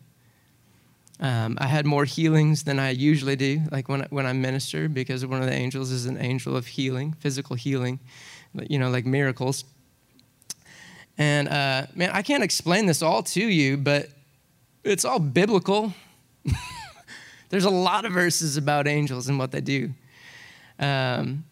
Um, 1.20 1.56
I 1.60 1.66
had 1.66 1.86
more 1.86 2.04
healings 2.04 2.64
than 2.64 2.78
I 2.78 2.90
usually 2.90 3.36
do, 3.36 3.62
like 3.70 3.88
when, 3.88 4.06
when 4.10 4.26
I 4.26 4.32
minister, 4.32 4.88
because 4.88 5.24
one 5.24 5.40
of 5.40 5.46
the 5.46 5.54
angels 5.54 5.90
is 5.90 6.06
an 6.06 6.18
angel 6.18 6.56
of 6.56 6.66
healing, 6.66 7.14
physical 7.20 7.54
healing, 7.54 8.00
you 8.68 8.78
know, 8.78 8.90
like 8.90 9.06
miracles. 9.06 9.64
And 11.16 11.48
uh, 11.48 11.86
man, 11.94 12.10
I 12.12 12.22
can't 12.22 12.42
explain 12.42 12.86
this 12.86 13.00
all 13.00 13.22
to 13.22 13.40
you, 13.40 13.76
but 13.76 14.08
it's 14.82 15.04
all 15.04 15.20
biblical. 15.20 15.94
There's 17.48 17.64
a 17.64 17.70
lot 17.70 18.04
of 18.04 18.12
verses 18.12 18.56
about 18.56 18.88
angels 18.88 19.28
and 19.28 19.38
what 19.38 19.52
they 19.52 19.60
do. 19.60 19.90
Um, 20.80 21.44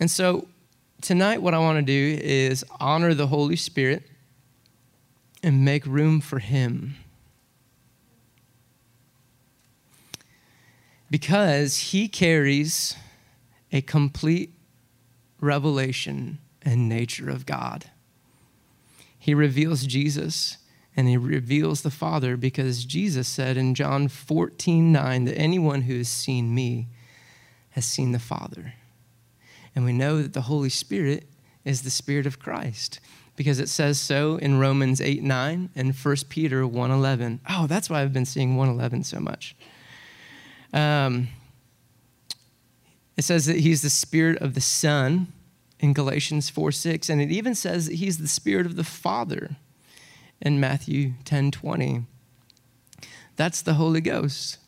and 0.00 0.10
so 0.10 0.46
tonight, 1.00 1.40
what 1.40 1.54
I 1.54 1.58
want 1.58 1.78
to 1.78 1.82
do 1.82 2.18
is 2.22 2.64
honor 2.78 3.14
the 3.14 3.26
Holy 3.26 3.56
Spirit 3.56 4.02
and 5.42 5.64
make 5.64 5.86
room 5.86 6.20
for 6.20 6.38
Him. 6.38 6.96
Because 11.10 11.76
he 11.78 12.08
carries 12.08 12.96
a 13.72 13.80
complete 13.80 14.52
revelation 15.40 16.38
and 16.62 16.88
nature 16.88 17.28
of 17.28 17.46
God. 17.46 17.86
He 19.18 19.34
reveals 19.34 19.86
Jesus 19.86 20.58
and 20.96 21.08
he 21.08 21.16
reveals 21.16 21.82
the 21.82 21.90
Father 21.90 22.36
because 22.36 22.84
Jesus 22.84 23.28
said 23.28 23.56
in 23.56 23.74
John 23.74 24.08
14 24.08 24.92
9 24.92 25.24
that 25.24 25.36
anyone 25.36 25.82
who 25.82 25.98
has 25.98 26.08
seen 26.08 26.54
me 26.54 26.88
has 27.70 27.84
seen 27.84 28.12
the 28.12 28.18
Father. 28.18 28.74
And 29.74 29.84
we 29.84 29.92
know 29.92 30.20
that 30.20 30.32
the 30.32 30.42
Holy 30.42 30.68
Spirit 30.68 31.28
is 31.64 31.82
the 31.82 31.90
Spirit 31.90 32.26
of 32.26 32.38
Christ 32.38 33.00
because 33.36 33.60
it 33.60 33.68
says 33.68 34.00
so 34.00 34.36
in 34.36 34.58
Romans 34.58 35.00
8 35.00 35.22
9 35.22 35.70
and 35.74 35.94
1 35.94 36.16
Peter 36.28 36.66
1 36.66 36.90
11. 36.90 37.40
Oh, 37.48 37.66
that's 37.66 37.88
why 37.88 38.02
I've 38.02 38.12
been 38.12 38.26
seeing 38.26 38.56
111 38.56 39.04
so 39.04 39.20
much. 39.20 39.56
Um, 40.72 41.28
it 43.16 43.24
says 43.24 43.46
that 43.46 43.58
he's 43.58 43.82
the 43.82 43.90
spirit 43.90 44.40
of 44.40 44.54
the 44.54 44.60
Son 44.60 45.32
in 45.78 45.92
Galatians 45.92 46.48
4 46.50 46.72
6, 46.72 47.08
and 47.08 47.20
it 47.20 47.30
even 47.30 47.54
says 47.54 47.86
that 47.86 47.96
he's 47.96 48.18
the 48.18 48.28
spirit 48.28 48.66
of 48.66 48.76
the 48.76 48.84
Father 48.84 49.56
in 50.40 50.60
Matthew 50.60 51.14
10 51.24 51.50
20. 51.50 52.04
That's 53.36 53.62
the 53.62 53.74
Holy 53.74 54.00
Ghost. 54.00 54.58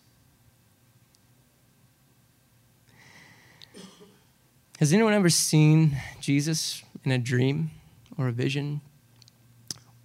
Has 4.78 4.92
anyone 4.92 5.12
ever 5.12 5.30
seen 5.30 5.96
Jesus 6.20 6.82
in 7.04 7.12
a 7.12 7.18
dream 7.18 7.70
or 8.18 8.28
a 8.28 8.32
vision? 8.32 8.80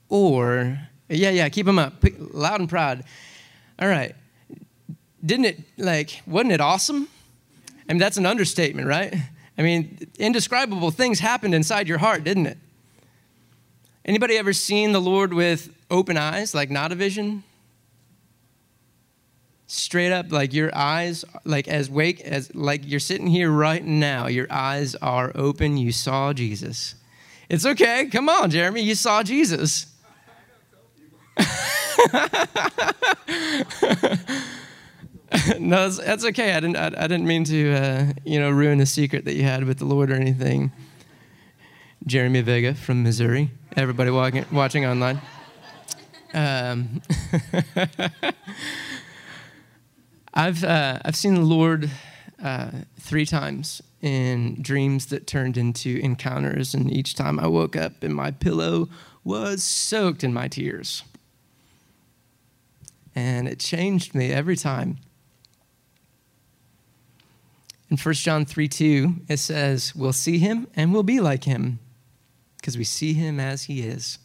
Or, 0.08 0.80
yeah, 1.10 1.32
yeah, 1.32 1.50
keep 1.50 1.66
them 1.66 1.80
up, 1.80 2.04
loud 2.18 2.60
and 2.60 2.70
proud. 2.70 3.04
All 3.80 3.88
right 3.88 4.16
didn't 5.26 5.46
it 5.46 5.60
like 5.78 6.22
wasn't 6.26 6.52
it 6.52 6.62
awesome? 6.62 7.08
I 7.90 7.94
mean 7.94 8.00
that's 8.00 8.18
an 8.18 8.26
understatement 8.26 8.88
right? 8.88 9.16
I 9.58 9.62
mean 9.62 9.98
indescribable 10.20 10.92
things 10.92 11.20
happened 11.20 11.56
inside 11.56 11.88
your 11.88 11.98
heart 11.98 12.24
didn't 12.24 12.48
it? 12.48 12.58
Anybody 14.06 14.38
ever 14.38 14.54
seen 14.54 14.92
the 14.92 15.02
lord 15.02 15.34
with 15.34 15.74
open 15.90 16.18
eyes 16.18 16.54
like 16.54 16.70
not 16.70 16.92
a 16.92 16.96
vision? 16.96 17.44
Straight 19.68 20.14
up 20.14 20.32
like 20.32 20.54
your 20.54 20.74
eyes 20.76 21.26
like 21.44 21.68
as 21.68 21.90
wake 21.90 22.22
as 22.22 22.54
like 22.56 22.82
you're 22.86 23.00
sitting 23.00 23.28
here 23.28 23.52
right 23.52 23.84
now 23.84 24.28
your 24.28 24.48
eyes 24.50 24.96
are 24.96 25.32
open 25.36 25.78
you 25.78 25.92
saw 25.92 26.34
jesus. 26.34 26.96
It's 27.50 27.66
okay 27.66 28.08
come 28.12 28.30
on 28.30 28.50
jeremy 28.50 28.82
you 28.82 28.96
saw 28.96 29.24
jesus 29.24 29.88
no, 35.60 35.90
that's, 35.90 35.98
that's, 35.98 36.26
okay. 36.26 36.54
I 36.54 36.60
didn't. 36.60 36.78
I, 36.78 36.86
I 36.88 37.08
didn't 37.08 37.26
mean 37.26 37.44
to, 37.46 37.74
uh, 37.74 38.06
you 38.24 38.40
know, 38.40 38.50
ruin 38.50 38.78
the 38.78 38.86
secret 38.86 39.26
that 39.26 39.36
you 39.36 39.44
had 39.44 39.66
with 39.66 39.78
the 39.80 39.86
Lord 39.86 40.10
or 40.10 40.16
anything. 40.16 40.72
Jeremy 42.06 42.42
Vega 42.42 42.74
from 42.74 43.04
Missouri. 43.04 43.52
Everybody 43.76 44.10
walking, 44.10 44.46
watching 44.52 44.86
online. 44.86 45.22
Um, 46.34 47.02
I've 50.34 50.64
uh, 50.64 51.00
I've 51.04 51.16
seen 51.16 51.36
the 51.36 51.42
Lord 51.42 51.90
uh, 52.42 52.72
three 53.00 53.26
times 53.26 53.82
in 54.02 54.62
dreams 54.62 55.08
that 55.08 55.28
turned 55.28 55.58
into 55.58 55.98
encounters. 55.98 56.74
And 56.74 56.92
each 56.92 57.16
time 57.16 57.40
I 57.40 57.48
woke 57.48 57.76
up 57.76 58.04
and 58.04 58.16
my 58.16 58.32
pillow 58.32 58.90
was 59.24 59.64
soaked 59.64 60.24
in 60.24 60.34
my 60.34 60.48
tears. 60.48 61.04
And 63.16 63.48
it 63.48 63.60
changed 63.60 64.14
me 64.14 64.32
every 64.32 64.56
time. 64.56 65.00
In 67.90 67.98
1 67.98 68.14
John 68.16 68.46
3 68.46 68.68
2, 68.68 69.16
it 69.30 69.38
says, 69.38 69.96
We'll 69.96 70.14
see 70.14 70.40
him 70.40 70.68
and 70.76 70.94
we'll 70.94 71.04
be 71.04 71.20
like 71.20 71.46
him 71.46 71.80
because 72.58 72.78
we 72.78 72.84
see 72.84 73.14
him 73.14 73.40
as 73.40 73.64
he 73.64 73.82
is. 73.82 74.20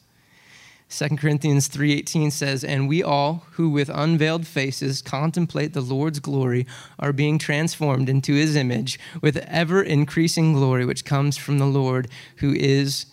2 0.92 1.16
Corinthians 1.16 1.68
3:18 1.68 2.30
says, 2.30 2.62
"And 2.62 2.86
we 2.86 3.02
all 3.02 3.46
who 3.52 3.70
with 3.70 3.88
unveiled 3.88 4.46
faces 4.46 5.00
contemplate 5.00 5.72
the 5.72 5.80
Lord's 5.80 6.18
glory 6.18 6.66
are 6.98 7.14
being 7.14 7.38
transformed 7.38 8.10
into 8.10 8.34
his 8.34 8.56
image 8.56 9.00
with 9.22 9.38
ever 9.38 9.82
increasing 9.82 10.52
glory 10.52 10.84
which 10.84 11.06
comes 11.06 11.38
from 11.38 11.58
the 11.58 11.66
Lord 11.66 12.08
who 12.36 12.52
is 12.52 13.06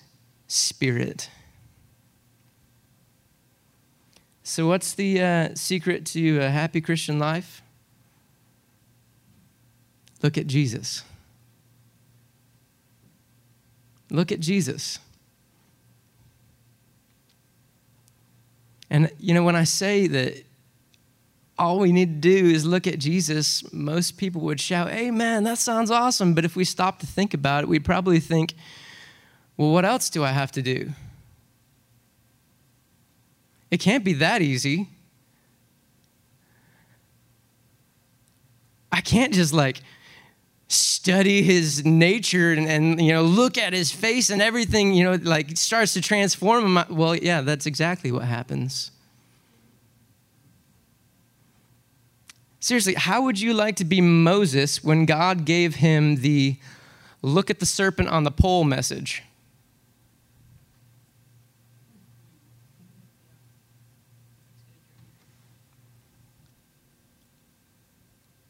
spirit." 0.47 1.29
So 4.43 4.67
what's 4.67 4.93
the 4.93 5.21
uh, 5.21 5.49
secret 5.55 6.05
to 6.07 6.39
a 6.39 6.49
happy 6.49 6.81
Christian 6.81 7.17
life? 7.17 7.61
Look 10.21 10.37
at 10.37 10.47
Jesus. 10.47 11.03
Look 14.09 14.31
at 14.31 14.39
Jesus. 14.39 14.99
And, 18.89 19.11
you 19.19 19.33
know, 19.33 19.43
when 19.43 19.55
I 19.55 19.63
say 19.63 20.07
that 20.07 20.43
all 21.57 21.79
we 21.79 21.91
need 21.91 22.21
to 22.21 22.29
do 22.29 22.49
is 22.49 22.65
look 22.65 22.87
at 22.87 22.99
Jesus, 22.99 23.71
most 23.73 24.17
people 24.17 24.41
would 24.41 24.59
shout, 24.59 24.89
Amen, 24.89 25.43
that 25.43 25.57
sounds 25.57 25.91
awesome. 25.91 26.33
But 26.33 26.45
if 26.45 26.55
we 26.55 26.63
stop 26.63 26.99
to 26.99 27.05
think 27.05 27.33
about 27.33 27.63
it, 27.63 27.69
we'd 27.69 27.85
probably 27.85 28.19
think, 28.19 28.55
well, 29.57 29.71
what 29.71 29.85
else 29.85 30.09
do 30.09 30.23
I 30.23 30.31
have 30.31 30.51
to 30.53 30.61
do? 30.61 30.91
It 33.69 33.79
can't 33.79 34.03
be 34.03 34.13
that 34.13 34.41
easy. 34.41 34.87
I 38.91 39.01
can't 39.01 39.33
just 39.33 39.53
like 39.53 39.81
study 40.69 41.41
his 41.41 41.83
nature 41.83 42.53
and, 42.53 42.67
and, 42.69 43.01
you 43.01 43.11
know 43.11 43.23
look 43.23 43.57
at 43.57 43.73
his 43.73 43.91
face 43.91 44.29
and 44.29 44.41
everything 44.41 44.93
you 44.93 45.03
know 45.03 45.17
like 45.23 45.57
starts 45.57 45.93
to 45.93 46.01
transform 46.01 46.77
him. 46.77 46.95
Well 46.95 47.15
yeah 47.15 47.41
that's 47.41 47.65
exactly 47.65 48.11
what 48.11 48.23
happens. 48.23 48.91
Seriously 52.59 52.93
how 52.93 53.23
would 53.23 53.39
you 53.39 53.53
like 53.53 53.77
to 53.77 53.85
be 53.85 53.99
moses 53.99 54.83
when 54.83 55.05
god 55.05 55.45
gave 55.45 55.75
him 55.75 56.17
the 56.17 56.57
look 57.21 57.49
at 57.49 57.59
the 57.59 57.65
serpent 57.65 58.09
on 58.09 58.23
the 58.23 58.31
pole 58.31 58.63
message 58.63 59.23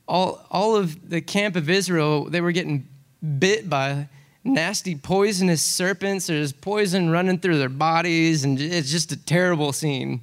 all, 0.10 0.44
all 0.50 0.76
of 0.76 1.10
the 1.10 1.22
camp 1.22 1.56
of 1.56 1.70
Israel, 1.70 2.26
they 2.26 2.42
were 2.42 2.52
getting 2.52 2.88
bit 3.38 3.70
by 3.70 4.10
nasty 4.44 4.96
poisonous 4.96 5.62
serpents. 5.62 6.28
There's 6.28 6.52
poison 6.52 7.12
running 7.12 7.40
through 7.40 7.60
their 7.60 7.70
bodies, 7.70 8.44
and 8.44 8.60
it's 8.60 8.90
just 8.90 9.12
a 9.12 9.18
terrible 9.18 9.72
scene. 9.72 10.22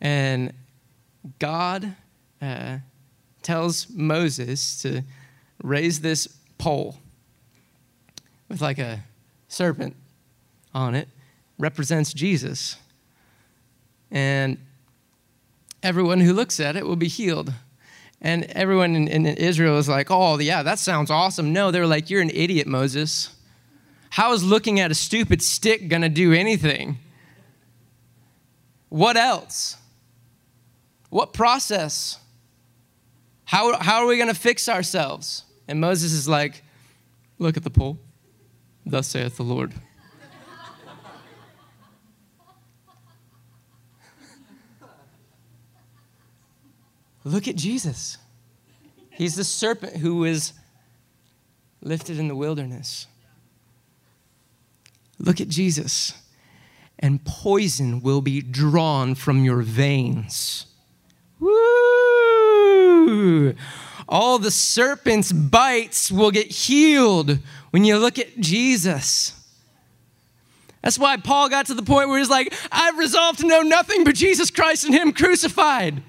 And 0.00 0.54
God 1.38 1.94
uh, 2.40 2.78
tells 3.42 3.90
Moses 3.90 4.80
to 4.82 5.02
raise 5.62 6.00
this 6.00 6.26
pole 6.56 6.96
with 8.48 8.62
like 8.62 8.78
a 8.78 9.04
serpent 9.48 9.94
on 10.72 10.94
it, 10.94 11.08
represents 11.58 12.14
Jesus. 12.14 12.76
And 14.10 14.56
everyone 15.82 16.20
who 16.20 16.32
looks 16.32 16.58
at 16.58 16.74
it 16.76 16.86
will 16.86 16.96
be 16.96 17.08
healed. 17.08 17.52
And 18.20 18.44
everyone 18.44 18.94
in, 18.96 19.08
in 19.08 19.26
Israel 19.26 19.74
was 19.74 19.88
like, 19.88 20.10
oh, 20.10 20.38
yeah, 20.38 20.62
that 20.62 20.78
sounds 20.78 21.10
awesome. 21.10 21.52
No, 21.52 21.70
they're 21.70 21.86
like, 21.86 22.10
you're 22.10 22.20
an 22.20 22.30
idiot, 22.30 22.66
Moses. 22.66 23.34
How 24.10 24.32
is 24.32 24.44
looking 24.44 24.80
at 24.80 24.90
a 24.90 24.94
stupid 24.94 25.42
stick 25.42 25.88
going 25.88 26.02
to 26.02 26.08
do 26.08 26.32
anything? 26.32 26.98
What 28.88 29.16
else? 29.16 29.76
What 31.08 31.32
process? 31.32 32.18
How, 33.44 33.78
how 33.80 34.02
are 34.02 34.06
we 34.06 34.16
going 34.16 34.28
to 34.28 34.34
fix 34.34 34.68
ourselves? 34.68 35.44
And 35.66 35.80
Moses 35.80 36.12
is 36.12 36.28
like, 36.28 36.62
Look 37.40 37.56
at 37.56 37.64
the 37.64 37.70
pole. 37.70 37.98
Thus 38.84 39.08
saith 39.08 39.38
the 39.38 39.42
Lord. 39.42 39.72
Look 47.24 47.48
at 47.48 47.56
Jesus. 47.56 48.18
He's 49.10 49.36
the 49.36 49.44
serpent 49.44 49.96
who 49.96 50.16
was 50.16 50.52
lifted 51.82 52.18
in 52.18 52.28
the 52.28 52.36
wilderness. 52.36 53.06
Look 55.18 55.40
at 55.40 55.48
Jesus. 55.48 56.14
And 56.98 57.24
poison 57.24 58.00
will 58.00 58.20
be 58.20 58.40
drawn 58.40 59.14
from 59.14 59.44
your 59.44 59.62
veins. 59.62 60.66
Woo! 61.38 63.54
All 64.08 64.38
the 64.38 64.50
serpent's 64.50 65.32
bites 65.32 66.10
will 66.10 66.30
get 66.30 66.48
healed 66.48 67.38
when 67.70 67.84
you 67.84 67.98
look 67.98 68.18
at 68.18 68.38
Jesus. 68.38 69.34
That's 70.82 70.98
why 70.98 71.18
Paul 71.18 71.48
got 71.48 71.66
to 71.66 71.74
the 71.74 71.82
point 71.82 72.08
where 72.08 72.18
he's 72.18 72.30
like, 72.30 72.54
I've 72.72 72.98
resolved 72.98 73.40
to 73.40 73.46
know 73.46 73.62
nothing 73.62 74.04
but 74.04 74.14
Jesus 74.14 74.50
Christ 74.50 74.84
and 74.84 74.94
Him 74.94 75.12
crucified. 75.12 76.02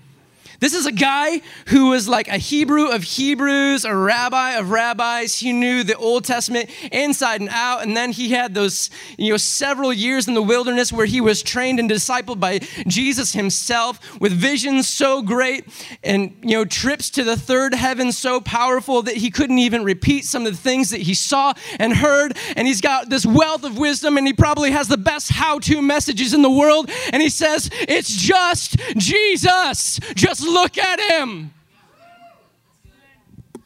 This 0.61 0.75
is 0.75 0.85
a 0.85 0.91
guy 0.91 1.41
who 1.69 1.87
was 1.87 2.07
like 2.07 2.27
a 2.27 2.37
Hebrew 2.37 2.89
of 2.91 3.01
Hebrews, 3.01 3.83
a 3.83 3.95
rabbi 3.95 4.51
of 4.51 4.69
rabbis. 4.69 5.39
He 5.39 5.53
knew 5.53 5.83
the 5.83 5.95
Old 5.95 6.23
Testament 6.23 6.69
inside 6.91 7.41
and 7.41 7.49
out. 7.49 7.81
And 7.81 7.97
then 7.97 8.11
he 8.11 8.29
had 8.29 8.53
those, 8.53 8.91
you 9.17 9.31
know, 9.31 9.37
several 9.37 9.91
years 9.91 10.27
in 10.27 10.35
the 10.35 10.41
wilderness 10.43 10.93
where 10.93 11.07
he 11.07 11.19
was 11.19 11.41
trained 11.41 11.79
and 11.79 11.89
discipled 11.89 12.39
by 12.39 12.59
Jesus 12.85 13.33
himself 13.33 14.21
with 14.21 14.33
visions 14.33 14.87
so 14.87 15.23
great 15.23 15.65
and, 16.03 16.37
you 16.43 16.55
know, 16.55 16.63
trips 16.63 17.09
to 17.09 17.23
the 17.23 17.35
third 17.35 17.73
heaven 17.73 18.11
so 18.11 18.39
powerful 18.39 19.01
that 19.01 19.17
he 19.17 19.31
couldn't 19.31 19.57
even 19.57 19.83
repeat 19.83 20.25
some 20.25 20.45
of 20.45 20.51
the 20.51 20.61
things 20.61 20.91
that 20.91 21.01
he 21.01 21.15
saw 21.15 21.53
and 21.79 21.91
heard. 21.91 22.37
And 22.55 22.67
he's 22.67 22.81
got 22.81 23.09
this 23.09 23.25
wealth 23.25 23.63
of 23.63 23.79
wisdom 23.79 24.15
and 24.15 24.27
he 24.27 24.33
probably 24.33 24.69
has 24.69 24.87
the 24.87 24.97
best 24.97 25.31
how 25.31 25.57
to 25.57 25.81
messages 25.81 26.35
in 26.35 26.43
the 26.43 26.51
world. 26.51 26.91
And 27.11 27.19
he 27.19 27.29
says, 27.29 27.67
It's 27.73 28.15
just 28.15 28.77
Jesus. 28.95 29.99
Just 30.13 30.50
look 30.53 30.77
at 30.77 30.99
him. 30.99 31.53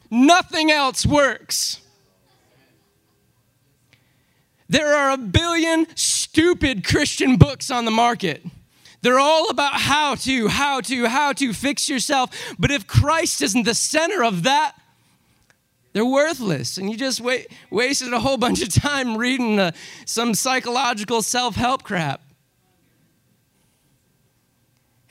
Nothing 0.09 0.71
else 0.71 1.05
works. 1.05 1.81
There 4.69 4.95
are 4.95 5.11
a 5.11 5.17
billion 5.17 5.87
stupid 5.95 6.83
Christian 6.83 7.37
books 7.37 7.69
on 7.69 7.85
the 7.85 7.91
market. 7.91 8.43
They're 9.01 9.19
all 9.19 9.49
about 9.49 9.73
how 9.73 10.15
to, 10.15 10.47
how 10.47 10.81
to, 10.81 11.05
how 11.05 11.33
to 11.33 11.53
fix 11.53 11.87
yourself. 11.87 12.31
But 12.57 12.71
if 12.71 12.87
Christ 12.87 13.41
isn't 13.43 13.63
the 13.63 13.75
center 13.75 14.23
of 14.23 14.43
that, 14.43 14.73
they're 15.93 16.03
worthless. 16.03 16.77
And 16.77 16.89
you 16.89 16.97
just 16.97 17.21
wasted 17.69 18.11
a 18.13 18.19
whole 18.19 18.37
bunch 18.37 18.61
of 18.61 18.69
time 18.69 19.15
reading 19.15 19.59
uh, 19.59 19.71
some 20.05 20.33
psychological 20.33 21.21
self 21.21 21.55
help 21.55 21.83
crap. 21.83 22.21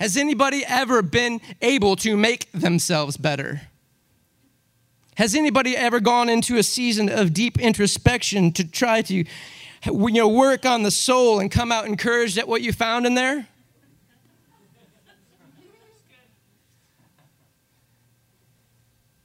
Has 0.04 0.18
anybody 0.18 0.66
ever 0.66 1.00
been 1.00 1.40
able 1.62 1.96
to 1.96 2.14
make 2.14 2.52
themselves 2.52 3.16
better? 3.16 3.62
Has 5.16 5.34
anybody 5.34 5.74
ever 5.74 5.98
gone 5.98 6.28
into 6.28 6.58
a 6.58 6.62
season 6.62 7.08
of 7.08 7.32
deep 7.32 7.58
introspection 7.58 8.52
to 8.52 8.68
try 8.70 9.00
to 9.00 9.14
you 9.14 9.24
know, 9.86 10.28
work 10.28 10.66
on 10.66 10.82
the 10.82 10.90
soul 10.90 11.40
and 11.40 11.50
come 11.50 11.72
out 11.72 11.86
encouraged 11.86 12.36
at 12.36 12.46
what 12.46 12.60
you 12.60 12.70
found 12.70 13.06
in 13.06 13.14
there? 13.14 13.48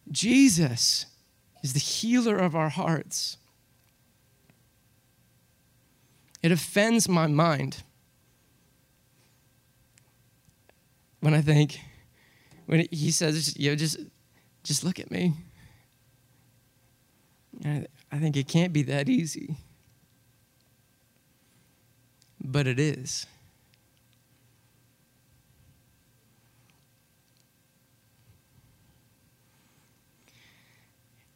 Jesus 0.09 1.07
is 1.61 1.73
the 1.73 1.79
healer 1.79 2.37
of 2.37 2.55
our 2.55 2.69
hearts. 2.69 3.35
It 6.41 6.53
offends 6.53 7.09
my 7.09 7.27
mind 7.27 7.83
when 11.19 11.33
I 11.33 11.41
think, 11.41 11.79
when 12.65 12.87
he 12.91 13.11
says, 13.11 13.57
you 13.57 13.69
know, 13.69 13.75
just, 13.75 13.99
just 14.63 14.83
look 14.83 14.99
at 14.99 15.11
me. 15.11 15.33
I, 17.65 17.85
I 18.11 18.19
think 18.19 18.37
it 18.37 18.47
can't 18.47 18.73
be 18.73 18.83
that 18.83 19.09
easy. 19.09 19.57
But 22.41 22.67
it 22.67 22.79
is. 22.79 23.25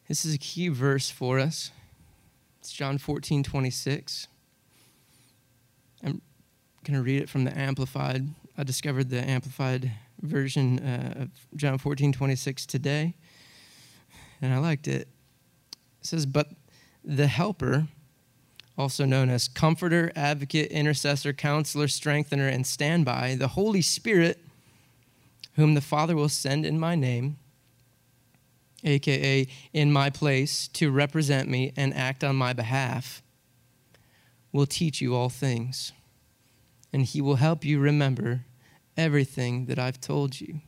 This 0.08 0.26
is 0.26 0.36
a 0.36 0.38
key 0.38 0.68
verse 0.68 1.10
for 1.10 1.40
us. 1.40 1.72
It's 2.60 2.72
John 2.72 2.98
14, 2.98 3.44
26. 3.44 4.28
I'm 6.04 6.22
going 6.84 7.00
to 7.00 7.02
read 7.02 7.22
it 7.22 7.30
from 7.30 7.46
the 7.46 7.58
Amplified. 7.58 8.28
I 8.58 8.64
discovered 8.64 9.10
the 9.10 9.28
Amplified 9.28 9.92
version 10.22 10.80
uh, 10.80 11.24
of 11.24 11.30
John 11.56 11.80
14, 11.80 12.14
26 12.14 12.66
today, 12.68 13.16
and 14.42 14.54
I 14.54 14.60
liked 14.60 14.88
it. 14.88 15.08
It 15.72 16.06
says, 16.06 16.28
But 16.28 16.50
the 17.04 17.28
Helper, 17.28 17.88
also 18.78 19.06
known 19.06 19.30
as 19.30 19.48
Comforter, 19.48 20.12
Advocate, 20.16 20.72
Intercessor, 20.72 21.34
Counselor, 21.34 21.88
Strengthener, 21.88 22.48
and 22.48 22.68
Standby, 22.68 23.36
the 23.36 23.50
Holy 23.50 23.82
Spirit, 23.82 24.40
whom 25.56 25.74
the 25.74 25.82
Father 25.82 26.16
will 26.16 26.30
send 26.30 26.64
in 26.64 26.80
my 26.80 26.94
name, 26.94 27.38
aka 28.84 29.48
in 29.74 29.92
my 29.92 30.12
place, 30.12 30.68
to 30.70 30.92
represent 30.92 31.50
me 31.50 31.74
and 31.76 31.92
act 31.96 32.24
on 32.24 32.36
my 32.36 32.54
behalf, 32.54 33.24
will 34.52 34.68
teach 34.68 35.02
you 35.02 35.16
all 35.16 35.30
things, 35.30 35.92
and 36.94 37.04
he 37.04 37.20
will 37.20 37.36
help 37.36 37.66
you 37.66 37.80
remember 37.80 38.46
everything 38.96 39.66
that 39.66 39.80
I've 39.80 40.00
told 40.00 40.40
you. 40.40 40.62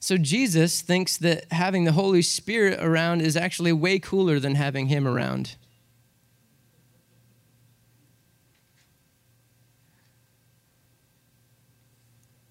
So 0.00 0.16
Jesus 0.16 0.80
thinks 0.80 1.16
that 1.18 1.44
having 1.52 1.84
the 1.84 1.92
Holy 1.92 2.22
Spirit 2.22 2.80
around 2.82 3.20
is 3.20 3.36
actually 3.36 3.72
way 3.72 4.00
cooler 4.00 4.40
than 4.40 4.56
having 4.56 4.86
him 4.86 5.06
around. 5.06 5.54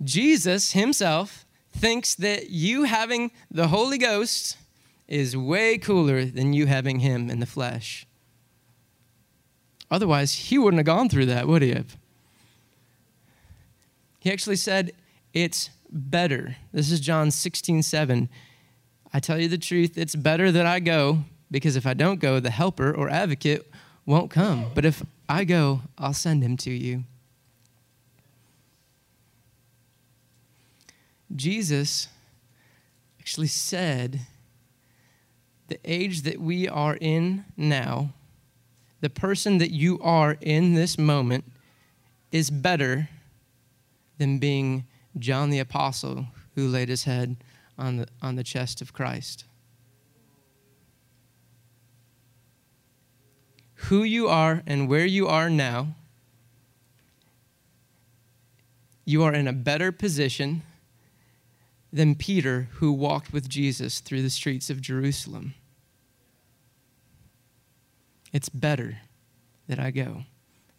Jesus 0.01 0.71
himself 0.71 1.45
thinks 1.73 2.15
that 2.15 2.49
you 2.49 2.83
having 2.83 3.31
the 3.51 3.67
Holy 3.67 3.97
Ghost 3.97 4.57
is 5.07 5.35
way 5.35 5.77
cooler 5.77 6.23
than 6.25 6.53
you 6.53 6.67
having 6.67 6.99
him 6.99 7.29
in 7.29 7.39
the 7.39 7.45
flesh. 7.45 8.05
Otherwise, 9.91 10.33
he 10.33 10.57
wouldn't 10.57 10.79
have 10.79 10.85
gone 10.85 11.09
through 11.09 11.25
that, 11.25 11.47
would 11.47 11.61
he 11.61 11.69
have? 11.69 11.97
He 14.19 14.31
actually 14.31 14.57
said, 14.57 14.91
It's 15.33 15.69
better. 15.89 16.57
This 16.71 16.91
is 16.91 16.99
John 16.99 17.31
16, 17.31 17.83
7. 17.83 18.29
I 19.11 19.19
tell 19.19 19.39
you 19.39 19.47
the 19.47 19.57
truth, 19.57 19.97
it's 19.97 20.15
better 20.15 20.51
that 20.51 20.65
I 20.65 20.79
go, 20.79 21.19
because 21.49 21.75
if 21.75 21.87
I 21.87 21.93
don't 21.93 22.19
go, 22.19 22.39
the 22.39 22.51
helper 22.51 22.93
or 22.93 23.09
advocate 23.09 23.71
won't 24.05 24.29
come. 24.29 24.67
But 24.75 24.85
if 24.85 25.03
I 25.27 25.45
go, 25.45 25.81
I'll 25.97 26.13
send 26.13 26.43
him 26.43 26.57
to 26.57 26.71
you. 26.71 27.05
Jesus 31.35 32.07
actually 33.19 33.47
said, 33.47 34.21
the 35.67 35.79
age 35.85 36.23
that 36.23 36.39
we 36.41 36.67
are 36.67 36.97
in 36.99 37.45
now, 37.55 38.09
the 39.01 39.09
person 39.09 39.57
that 39.59 39.71
you 39.71 39.99
are 40.01 40.37
in 40.41 40.73
this 40.73 40.97
moment, 40.97 41.45
is 42.31 42.49
better 42.49 43.09
than 44.17 44.39
being 44.39 44.85
John 45.17 45.49
the 45.49 45.59
Apostle 45.59 46.27
who 46.55 46.67
laid 46.67 46.89
his 46.89 47.05
head 47.05 47.37
on 47.77 47.97
the, 47.97 48.07
on 48.21 48.35
the 48.35 48.43
chest 48.43 48.81
of 48.81 48.93
Christ. 48.93 49.45
Who 53.75 54.03
you 54.03 54.27
are 54.27 54.61
and 54.67 54.89
where 54.89 55.05
you 55.05 55.27
are 55.27 55.49
now, 55.49 55.95
you 59.05 59.23
are 59.23 59.33
in 59.33 59.47
a 59.47 59.53
better 59.53 59.91
position 59.91 60.61
than 61.91 62.13
Peter, 62.13 62.67
who 62.73 62.91
walked 62.91 63.33
with 63.33 63.49
Jesus 63.49 63.99
through 63.99 64.21
the 64.21 64.29
streets 64.29 64.69
of 64.69 64.81
Jerusalem. 64.81 65.55
It's 68.31 68.49
better 68.49 68.97
that 69.67 69.79
I 69.79 69.91
go. 69.91 70.23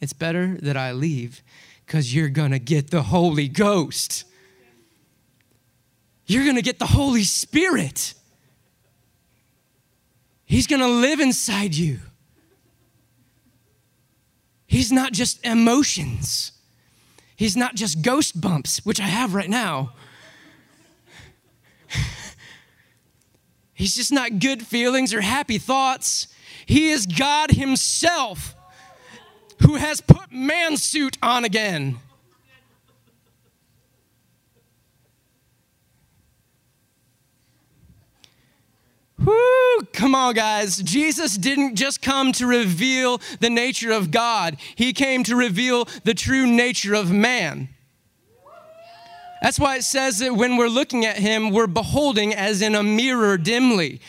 It's 0.01 0.13
better 0.13 0.57
that 0.63 0.77
I 0.77 0.93
leave 0.93 1.43
because 1.87 2.15
you're 2.15 2.29
going 2.29 2.53
to 2.53 2.59
get 2.59 2.91
the 2.91 3.03
Holy 3.03 3.49
Ghost. 3.49 4.25
You're 6.27 6.45
going 6.45 6.57
to 6.57 6.63
get 6.63 6.79
the 6.79 6.87
Holy 6.87 7.25
Spirit. 7.25 8.15
He's 10.45 10.67
going 10.67 10.81
to 10.81 10.89
live 10.89 11.21
inside 11.21 11.75
you. 11.75 11.99
He's 14.67 14.93
not 14.93 15.13
just 15.13 15.45
emotions. 15.45 16.53
He's 17.35 17.57
not 17.57 17.75
just 17.75 18.03
ghost 18.03 18.41
bumps, 18.41 18.85
which 18.85 19.01
I 19.01 19.07
have 19.07 19.35
right 19.35 19.51
now. 19.51 19.95
He's 23.75 23.97
just 23.97 24.13
not 24.13 24.39
good 24.39 24.65
feelings 24.65 25.13
or 25.13 25.21
happy 25.23 25.59
thoughts. 25.59 26.29
He 26.71 26.91
is 26.91 27.05
God 27.05 27.51
Himself 27.51 28.55
who 29.63 29.75
has 29.75 30.01
put 30.01 30.31
man 30.31 30.77
suit 30.77 31.19
on 31.21 31.45
again. 31.45 31.99
Woo! 39.19 39.35
Come 39.93 40.15
on, 40.15 40.33
guys. 40.35 40.77
Jesus 40.77 41.37
didn't 41.37 41.75
just 41.75 42.01
come 42.03 42.31
to 42.35 42.47
reveal 42.47 43.21
the 43.41 43.51
nature 43.51 43.91
of 43.91 44.13
God, 44.13 44.57
He 44.77 44.93
came 44.93 45.25
to 45.25 45.35
reveal 45.35 45.89
the 46.05 46.15
true 46.15 46.47
nature 46.47 46.95
of 46.95 47.11
man. 47.11 47.69
That's 49.43 49.59
why 49.59 49.79
it 49.79 49.83
says 49.83 50.21
that 50.21 50.37
when 50.37 50.57
we're 50.57 50.69
looking 50.69 51.05
at 51.05 51.17
Him, 51.17 51.51
we're 51.51 51.67
beholding 51.67 52.33
as 52.33 52.63
in 52.63 52.77
a 52.77 52.85
mirror 52.85 53.37
dimly. 53.37 54.01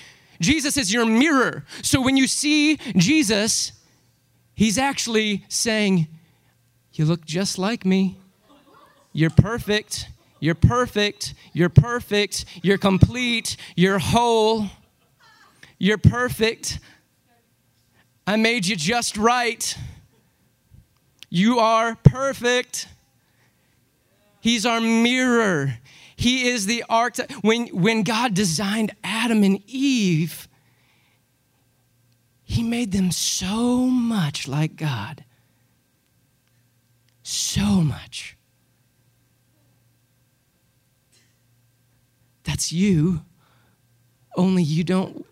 Jesus 0.42 0.76
is 0.76 0.92
your 0.92 1.06
mirror. 1.06 1.64
So 1.82 2.02
when 2.02 2.18
you 2.18 2.28
see 2.28 2.78
Jesus, 2.98 3.72
He's 4.54 4.78
actually 4.78 5.46
saying, 5.48 6.08
You 6.94 7.06
look 7.06 7.26
just 7.26 7.58
like 7.58 7.86
me. 7.86 8.18
You're 9.14 9.30
perfect. 9.30 10.08
You're 10.40 10.56
perfect. 10.56 11.34
You're 11.54 11.70
perfect. 11.70 12.46
You're 12.62 12.78
complete. 12.78 13.58
You're 13.76 14.00
whole. 14.00 14.68
You're 15.78 15.98
perfect. 15.98 16.80
I 18.28 18.36
made 18.36 18.66
you 18.66 18.76
just 18.76 19.18
right. 19.18 19.76
You 21.30 21.60
are 21.60 21.96
perfect. 21.96 22.88
He's 24.42 24.66
our 24.66 24.82
mirror. 24.82 25.78
He 26.22 26.50
is 26.50 26.68
the 26.68 26.84
archetype. 26.88 27.32
When, 27.44 27.66
when 27.70 28.04
God 28.04 28.36
designed 28.36 28.92
Adam 29.04 29.42
and 29.42 29.60
Eve, 29.66 30.48
He 32.44 32.62
made 32.62 32.92
them 32.92 33.10
so 33.10 33.88
much 33.88 34.48
like 34.48 34.76
God. 34.76 35.24
So 37.24 37.82
much. 37.82 38.38
That's 42.44 42.72
you. 42.72 43.22
Only 44.38 44.62
you 44.62 44.84
don't 44.84 45.26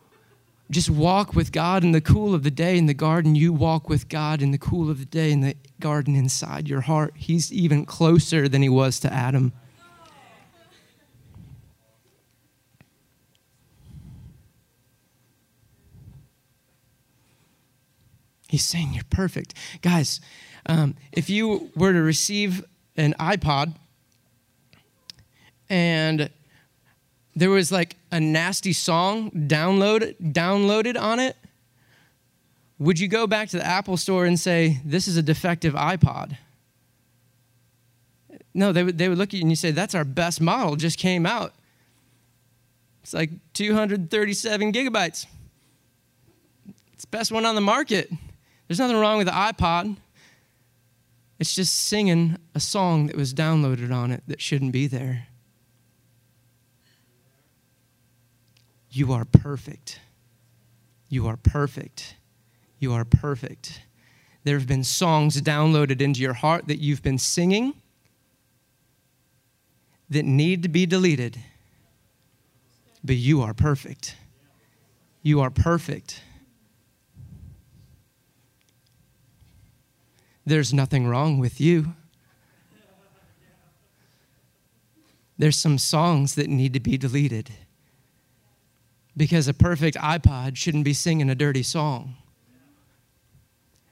just 0.72 0.90
walk 0.90 1.36
with 1.36 1.52
God 1.52 1.84
in 1.84 1.92
the 1.92 2.02
cool 2.02 2.34
of 2.34 2.42
the 2.42 2.50
day 2.50 2.80
in 2.80 2.88
the 2.88 2.96
garden. 2.96 3.36
You 3.36 3.54
walk 3.54 3.90
with 3.90 4.10
God 4.10 4.42
in 4.42 4.50
the 4.50 4.58
cool 4.58 4.90
of 4.90 4.98
the 4.98 5.06
day 5.06 5.32
in 5.32 5.42
the 5.42 5.56
garden 5.80 6.16
inside 6.16 6.68
your 6.68 6.82
heart. 6.82 7.14
He's 7.16 7.54
even 7.54 7.86
closer 7.86 8.50
than 8.50 8.64
he 8.64 8.70
was 8.70 9.00
to 9.02 9.14
Adam. 9.14 9.54
He's 18.50 18.66
saying 18.66 18.94
you're 18.94 19.04
perfect. 19.12 19.54
Guys, 19.84 20.20
um, 20.66 20.96
if 21.12 21.30
you 21.30 21.70
were 21.76 21.94
to 21.94 22.02
receive 22.02 22.66
an 22.98 23.14
iPod 23.20 23.76
and 25.70 26.32
there 27.36 27.52
was 27.52 27.72
like 27.72 27.96
a 28.12 28.20
nasty 28.20 28.74
song 28.74 29.30
download, 29.32 30.16
downloaded 30.20 31.00
on 31.00 31.20
it, 31.20 31.38
would 32.80 33.00
you 33.00 33.08
go 33.08 33.28
back 33.28 33.50
to 33.50 33.58
the 33.58 33.66
Apple 33.66 33.98
store 33.98 34.26
and 34.26 34.40
say, 34.40 34.80
This 34.84 35.08
is 35.08 35.16
a 35.16 35.22
defective 35.22 35.76
iPod? 35.76 36.36
No, 38.56 38.72
they 38.72 38.84
would, 38.84 38.98
they 38.98 39.10
would 39.10 39.20
look 39.20 39.30
at 39.30 39.34
you 39.36 39.42
and 39.42 39.52
you 39.52 39.56
say, 39.56 39.70
That's 39.70 39.94
our 39.94 40.06
best 40.06 40.42
model, 40.42 40.76
just 40.76 40.98
came 40.98 41.28
out. 41.28 41.54
It's 43.04 43.14
like 43.14 43.30
237 43.54 44.74
gigabytes. 44.74 45.28
It's 46.94 47.06
the 47.06 47.12
best 47.12 47.32
one 47.32 47.46
on 47.46 47.54
the 47.54 47.62
market. 47.62 48.10
There's 48.70 48.78
nothing 48.78 48.98
wrong 48.98 49.18
with 49.18 49.26
the 49.26 49.34
iPod. 49.34 49.98
It's 51.40 51.56
just 51.56 51.74
singing 51.74 52.38
a 52.54 52.60
song 52.60 53.08
that 53.08 53.16
was 53.16 53.34
downloaded 53.34 53.92
on 53.92 54.12
it 54.12 54.22
that 54.28 54.40
shouldn't 54.40 54.72
be 54.72 54.86
there. 54.86 55.26
You 58.92 59.12
are 59.12 59.26
perfect. 59.26 60.00
You 61.10 61.26
are 61.26 61.36
perfect. 61.36 62.16
You 62.78 62.94
are 62.94 63.06
perfect. 63.06 63.82
There 64.44 64.58
have 64.60 64.68
been 64.68 64.84
songs 64.84 65.42
downloaded 65.42 66.00
into 66.00 66.22
your 66.22 66.34
heart 66.34 66.68
that 66.68 66.78
you've 66.78 67.02
been 67.02 67.18
singing 67.18 67.74
that 70.12 70.26
need 70.26 70.62
to 70.62 70.70
be 70.70 70.86
deleted. 70.86 71.40
but 73.04 73.16
you 73.16 73.42
are 73.42 73.56
perfect. 73.56 74.16
You 75.24 75.42
are 75.42 75.50
perfect. 75.50 76.22
There's 80.50 80.74
nothing 80.74 81.06
wrong 81.06 81.38
with 81.38 81.62
you. 81.62 81.94
There's 85.38 85.60
some 85.60 85.78
songs 85.78 86.34
that 86.34 86.48
need 86.48 86.74
to 86.74 86.80
be 86.80 86.98
deleted 86.98 87.52
because 89.16 89.48
a 89.48 89.54
perfect 89.54 89.96
iPod 89.98 90.58
shouldn't 90.58 90.86
be 90.86 90.94
singing 90.94 91.30
a 91.30 91.36
dirty 91.36 91.62
song. 91.62 92.16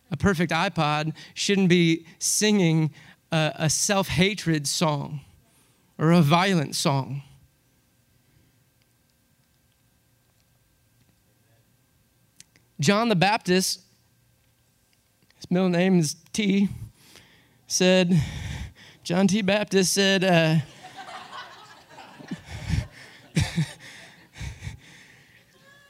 A 0.09 0.17
perfect 0.17 0.51
iPod 0.51 1.13
shouldn't 1.35 1.69
be 1.69 2.07
singing 2.17 2.89
a, 3.31 3.51
a 3.53 3.69
self 3.69 4.07
hatred 4.07 4.65
song 4.67 5.19
or 5.99 6.11
a 6.11 6.23
violent 6.23 6.75
song. 6.75 7.21
John 12.79 13.09
the 13.09 13.15
Baptist, 13.15 13.81
his 15.35 15.51
middle 15.51 15.69
name 15.69 15.99
is 15.99 16.15
T, 16.37 16.69
said, 17.65 18.21
John 19.03 19.25
T. 19.25 19.41
Baptist 19.41 19.91
said, 19.91 20.23
uh, 20.23 20.57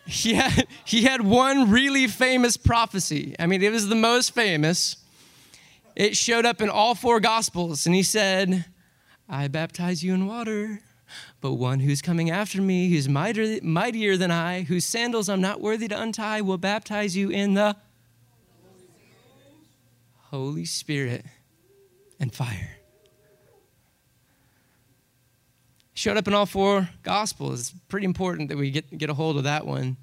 he 0.06 0.36
had, 0.36 0.66
he 0.86 1.02
had 1.02 1.20
one 1.20 1.70
really 1.70 2.08
famous 2.08 2.56
prophecy. 2.56 3.36
I 3.38 3.46
mean, 3.46 3.62
it 3.62 3.74
was 3.74 3.90
the 3.90 3.96
most 3.96 4.34
famous. 4.34 4.96
It 5.98 6.16
showed 6.16 6.46
up 6.46 6.62
in 6.62 6.70
all 6.70 6.96
four 6.96 7.20
gospels, 7.20 7.86
and 7.86 7.94
he 7.94 8.04
said, 8.04 8.64
I 9.28 9.50
baptize 9.50 10.02
you 10.02 10.14
in 10.14 10.28
water, 10.28 10.80
but 11.42 11.56
one 11.56 11.82
who's 11.82 12.02
coming 12.02 12.30
after 12.30 12.62
me, 12.62 12.88
who's 12.88 13.10
mightier, 13.10 13.60
mightier 13.62 14.16
than 14.16 14.32
I, 14.32 14.62
whose 14.62 14.86
sandals 14.86 15.28
I'm 15.28 15.42
not 15.42 15.60
worthy 15.60 15.90
to 15.90 16.02
untie, 16.02 16.40
will 16.40 16.58
baptize 16.58 17.18
you 17.18 17.30
in 17.32 17.56
the 17.56 17.76
Holy 20.30 20.66
Spirit 20.66 21.26
and 22.20 22.34
fire. 22.34 22.78
showed 25.98 26.16
up 26.16 26.28
in 26.28 26.34
all 26.34 26.46
four 26.46 26.88
gospels. 27.02 27.60
It's 27.60 27.74
pretty 27.88 28.06
important 28.06 28.50
that 28.50 28.58
we 28.58 28.70
get, 28.70 28.96
get 28.96 29.10
a 29.10 29.16
hold 29.16 29.36
of 29.36 29.46
that 29.46 29.66
one. 29.66 29.98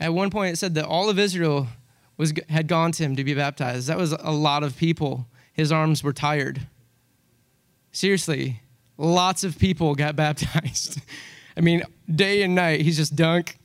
At 0.00 0.12
one 0.12 0.30
point, 0.30 0.52
it 0.52 0.56
said 0.56 0.74
that 0.74 0.84
all 0.84 1.08
of 1.08 1.16
Israel 1.16 1.68
was, 2.16 2.32
had 2.48 2.66
gone 2.66 2.90
to 2.92 3.04
him 3.04 3.14
to 3.14 3.22
be 3.22 3.32
baptized. 3.32 3.86
That 3.86 3.98
was 3.98 4.12
a 4.12 4.32
lot 4.32 4.64
of 4.64 4.76
people. 4.76 5.26
His 5.52 5.70
arms 5.70 6.02
were 6.02 6.12
tired. 6.12 6.66
Seriously, 7.92 8.60
lots 8.98 9.44
of 9.44 9.58
people 9.58 9.94
got 9.94 10.16
baptized. 10.26 11.00
I 11.56 11.60
mean, 11.60 11.84
day 12.12 12.42
and 12.42 12.56
night, 12.56 12.80
he's 12.80 12.96
just 12.96 13.14
dunk, 13.14 13.58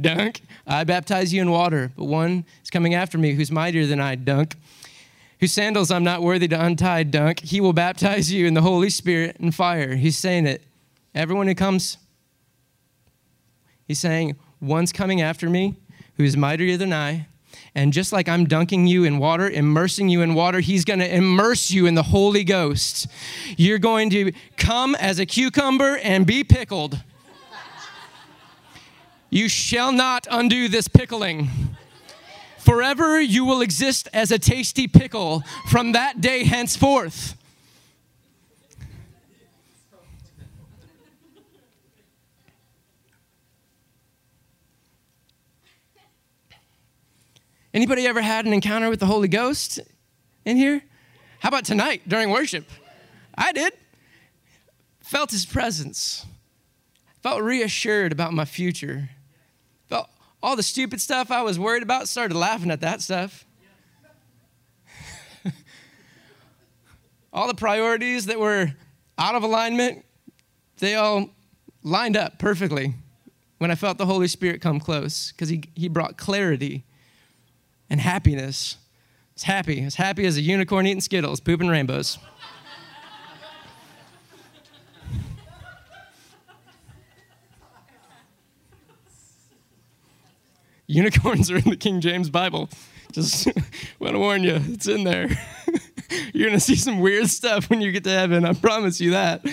dunk. 0.00 0.42
I 0.64 0.84
baptize 0.84 1.34
you 1.34 1.42
in 1.42 1.50
water, 1.50 1.92
but 1.96 2.04
one 2.04 2.44
is 2.62 2.70
coming 2.70 2.94
after 2.94 3.18
me 3.18 3.32
who's 3.32 3.50
mightier 3.50 3.84
than 3.84 4.00
I, 4.00 4.14
dunk. 4.14 4.54
Whose 5.40 5.52
sandals 5.52 5.90
I'm 5.90 6.04
not 6.04 6.22
worthy 6.22 6.48
to 6.48 6.64
untie, 6.64 7.02
dunk. 7.02 7.40
He 7.40 7.60
will 7.60 7.72
baptize 7.72 8.32
you 8.32 8.46
in 8.46 8.54
the 8.54 8.62
Holy 8.62 8.90
Spirit 8.90 9.36
and 9.40 9.54
fire. 9.54 9.96
He's 9.96 10.16
saying 10.16 10.46
it 10.46 10.62
Everyone 11.14 11.46
who 11.46 11.54
comes, 11.54 11.98
he's 13.86 14.00
saying, 14.00 14.36
One's 14.60 14.92
coming 14.92 15.20
after 15.20 15.48
me 15.48 15.76
who's 16.16 16.36
mightier 16.36 16.76
than 16.76 16.92
I. 16.92 17.28
And 17.76 17.92
just 17.92 18.12
like 18.12 18.28
I'm 18.28 18.46
dunking 18.46 18.86
you 18.86 19.04
in 19.04 19.18
water, 19.18 19.48
immersing 19.48 20.08
you 20.08 20.22
in 20.22 20.34
water, 20.34 20.60
he's 20.60 20.84
going 20.84 21.00
to 21.00 21.14
immerse 21.14 21.70
you 21.70 21.86
in 21.86 21.94
the 21.94 22.04
Holy 22.04 22.44
Ghost. 22.44 23.06
You're 23.56 23.78
going 23.78 24.10
to 24.10 24.32
come 24.56 24.94
as 24.96 25.18
a 25.18 25.26
cucumber 25.26 25.98
and 25.98 26.26
be 26.26 26.42
pickled. 26.44 27.00
You 29.30 29.48
shall 29.48 29.92
not 29.92 30.26
undo 30.30 30.68
this 30.68 30.86
pickling. 30.86 31.48
Forever 32.64 33.20
you 33.20 33.44
will 33.44 33.60
exist 33.60 34.08
as 34.14 34.32
a 34.32 34.38
tasty 34.38 34.88
pickle 34.88 35.42
from 35.68 35.92
that 35.92 36.22
day 36.22 36.44
henceforth. 36.44 37.36
Anybody 47.74 48.06
ever 48.06 48.22
had 48.22 48.46
an 48.46 48.54
encounter 48.54 48.88
with 48.88 49.00
the 49.00 49.06
Holy 49.06 49.28
Ghost 49.28 49.80
in 50.46 50.56
here? 50.56 50.82
How 51.40 51.50
about 51.50 51.66
tonight 51.66 52.08
during 52.08 52.30
worship? 52.30 52.64
I 53.34 53.52
did. 53.52 53.74
Felt 55.00 55.32
his 55.32 55.44
presence. 55.44 56.24
Felt 57.22 57.42
reassured 57.42 58.10
about 58.10 58.32
my 58.32 58.46
future. 58.46 59.10
All 60.44 60.56
the 60.56 60.62
stupid 60.62 61.00
stuff 61.00 61.30
I 61.30 61.40
was 61.40 61.58
worried 61.58 61.82
about, 61.82 62.06
started 62.06 62.36
laughing 62.36 62.70
at 62.70 62.82
that 62.82 63.00
stuff. 63.00 63.46
all 67.32 67.46
the 67.46 67.54
priorities 67.54 68.26
that 68.26 68.38
were 68.38 68.74
out 69.16 69.36
of 69.36 69.42
alignment, 69.42 70.04
they 70.80 70.96
all 70.96 71.30
lined 71.82 72.18
up 72.18 72.38
perfectly 72.38 72.92
when 73.56 73.70
I 73.70 73.74
felt 73.74 73.96
the 73.96 74.04
Holy 74.04 74.28
Spirit 74.28 74.60
come 74.60 74.80
close 74.80 75.32
because 75.32 75.48
he, 75.48 75.62
he 75.74 75.88
brought 75.88 76.18
clarity 76.18 76.84
and 77.88 77.98
happiness. 77.98 78.76
It's 79.32 79.44
happy, 79.44 79.82
as 79.82 79.94
happy 79.94 80.26
as 80.26 80.36
a 80.36 80.42
unicorn 80.42 80.86
eating 80.86 81.00
Skittles, 81.00 81.40
pooping 81.40 81.68
rainbows. 81.68 82.18
Unicorns 90.86 91.50
are 91.50 91.56
in 91.56 91.70
the 91.70 91.76
King 91.76 92.00
James 92.00 92.30
Bible. 92.30 92.68
Just 93.12 93.46
want 93.98 94.14
to 94.14 94.18
warn 94.18 94.42
you, 94.42 94.60
it's 94.68 94.88
in 94.88 95.04
there. 95.04 95.28
You're 96.32 96.48
going 96.48 96.58
to 96.58 96.64
see 96.64 96.76
some 96.76 97.00
weird 97.00 97.28
stuff 97.28 97.70
when 97.70 97.80
you 97.80 97.92
get 97.92 98.04
to 98.04 98.10
heaven. 98.10 98.44
I 98.44 98.52
promise 98.52 99.00
you 99.00 99.12
that. 99.12 99.44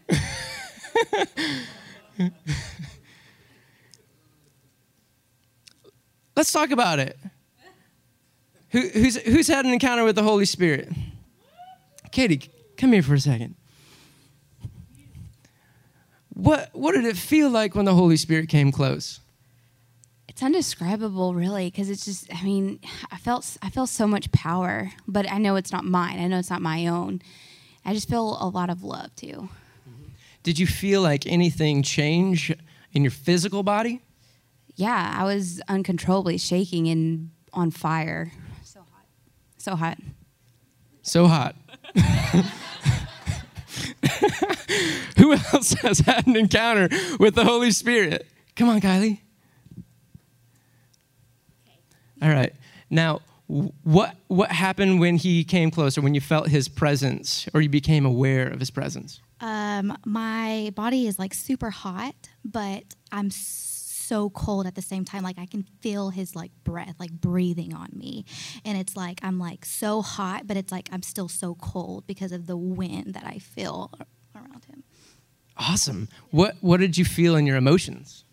Let's 6.35 6.51
talk 6.51 6.71
about 6.71 6.99
it. 6.99 7.17
Who, 8.71 8.81
who's, 8.81 9.15
who's 9.17 9.47
had 9.47 9.65
an 9.65 9.71
encounter 9.71 10.03
with 10.03 10.15
the 10.15 10.23
Holy 10.23 10.45
Spirit? 10.45 10.89
Katie, 12.11 12.49
come 12.77 12.91
here 12.91 13.03
for 13.03 13.13
a 13.13 13.19
second. 13.19 13.55
What, 16.33 16.69
what 16.73 16.93
did 16.93 17.05
it 17.05 17.15
feel 17.15 17.49
like 17.49 17.75
when 17.75 17.85
the 17.85 17.93
Holy 17.93 18.17
Spirit 18.17 18.49
came 18.49 18.71
close? 18.71 19.21
It's 20.35 20.43
undescribable, 20.43 21.33
really, 21.33 21.71
because 21.71 21.89
it's 21.89 22.03
just, 22.03 22.27
I 22.35 22.43
mean, 22.43 22.81
I 23.09 23.15
felt, 23.15 23.55
I 23.61 23.69
feel 23.69 23.87
so 23.87 24.05
much 24.05 24.29
power, 24.33 24.91
but 25.07 25.31
I 25.31 25.37
know 25.37 25.55
it's 25.55 25.71
not 25.71 25.85
mine. 25.85 26.19
I 26.19 26.27
know 26.27 26.37
it's 26.37 26.49
not 26.49 26.61
my 26.61 26.87
own. 26.87 27.21
I 27.85 27.93
just 27.93 28.09
feel 28.09 28.37
a 28.41 28.49
lot 28.49 28.69
of 28.69 28.83
love, 28.83 29.15
too. 29.15 29.47
Mm-hmm. 29.89 30.09
Did 30.43 30.59
you 30.59 30.67
feel 30.67 31.01
like 31.01 31.25
anything 31.25 31.83
change 31.83 32.53
in 32.91 33.03
your 33.03 33.11
physical 33.11 33.63
body? 33.63 34.01
yeah, 34.75 35.15
I 35.17 35.23
was 35.23 35.61
uncontrollably 35.67 36.37
shaking 36.37 36.87
and 36.87 37.31
on 37.53 37.71
fire. 37.71 38.31
So 38.63 38.81
hot. 38.81 39.05
So 39.57 39.75
hot. 39.75 39.97
So 41.01 41.27
hot. 41.27 41.55
Who 45.17 45.33
else 45.33 45.73
has 45.81 45.99
had 45.99 46.27
an 46.27 46.35
encounter 46.35 46.89
with 47.19 47.35
the 47.35 47.45
Holy 47.45 47.71
Spirit? 47.71 48.27
Come 48.55 48.69
on, 48.69 48.81
Kylie. 48.81 49.19
All 52.21 52.29
right. 52.29 52.53
Now, 52.89 53.21
what 53.47 54.15
what 54.27 54.51
happened 54.51 54.99
when 54.99 55.17
he 55.17 55.43
came 55.43 55.71
closer? 55.71 56.01
When 56.01 56.15
you 56.15 56.21
felt 56.21 56.47
his 56.47 56.67
presence, 56.67 57.47
or 57.53 57.61
you 57.61 57.69
became 57.69 58.05
aware 58.05 58.47
of 58.47 58.59
his 58.59 58.71
presence? 58.71 59.21
Um, 59.41 59.97
my 60.05 60.71
body 60.75 61.07
is 61.07 61.19
like 61.19 61.33
super 61.33 61.69
hot, 61.69 62.15
but 62.43 62.83
I'm. 63.11 63.29
So 63.29 63.75
so 64.05 64.29
cold 64.29 64.67
at 64.67 64.75
the 64.75 64.81
same 64.81 65.03
time. 65.03 65.23
Like 65.23 65.39
I 65.39 65.45
can 65.45 65.63
feel 65.81 66.09
his 66.09 66.35
like 66.35 66.51
breath, 66.63 66.95
like 66.99 67.11
breathing 67.11 67.73
on 67.73 67.89
me. 67.91 68.25
And 68.63 68.77
it's 68.77 68.95
like 68.95 69.19
I'm 69.23 69.39
like 69.39 69.65
so 69.65 70.01
hot, 70.01 70.47
but 70.47 70.57
it's 70.57 70.71
like 70.71 70.89
I'm 70.91 71.01
still 71.01 71.27
so 71.27 71.55
cold 71.55 72.05
because 72.07 72.31
of 72.31 72.47
the 72.47 72.57
wind 72.57 73.13
that 73.15 73.25
I 73.25 73.39
feel 73.39 73.91
around 74.35 74.65
him. 74.65 74.83
Awesome. 75.57 76.09
What 76.31 76.55
what 76.61 76.79
did 76.79 76.97
you 76.97 77.05
feel 77.05 77.35
in 77.35 77.45
your 77.45 77.57
emotions? 77.57 78.24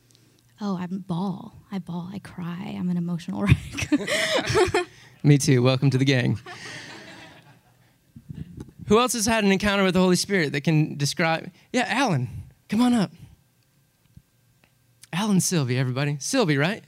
Oh, 0.65 0.77
I 0.77 0.87
ball. 0.87 1.57
I 1.73 1.81
bawl. 1.81 2.09
I 2.13 2.21
cry. 2.21 2.77
I'm 2.79 2.89
an 2.89 2.97
emotional 2.97 3.43
wreck. 3.47 4.87
Me 5.25 5.37
too. 5.37 5.61
Welcome 5.61 5.91
to 5.91 5.99
the 5.99 6.05
gang. 6.05 6.39
Who 8.87 9.01
else 9.01 9.15
has 9.15 9.27
had 9.27 9.43
an 9.43 9.51
encounter 9.51 9.83
with 9.83 9.95
the 9.95 10.01
Holy 10.01 10.15
Spirit 10.15 10.53
that 10.53 10.61
can 10.61 10.97
describe? 10.97 11.51
Yeah, 11.73 11.87
Alan, 11.89 12.29
come 12.69 12.81
on 12.81 12.95
up. 12.95 13.11
Alan 15.13 15.41
Sylvie, 15.41 15.77
everybody. 15.77 16.17
Sylvie, 16.21 16.57
right? 16.57 16.85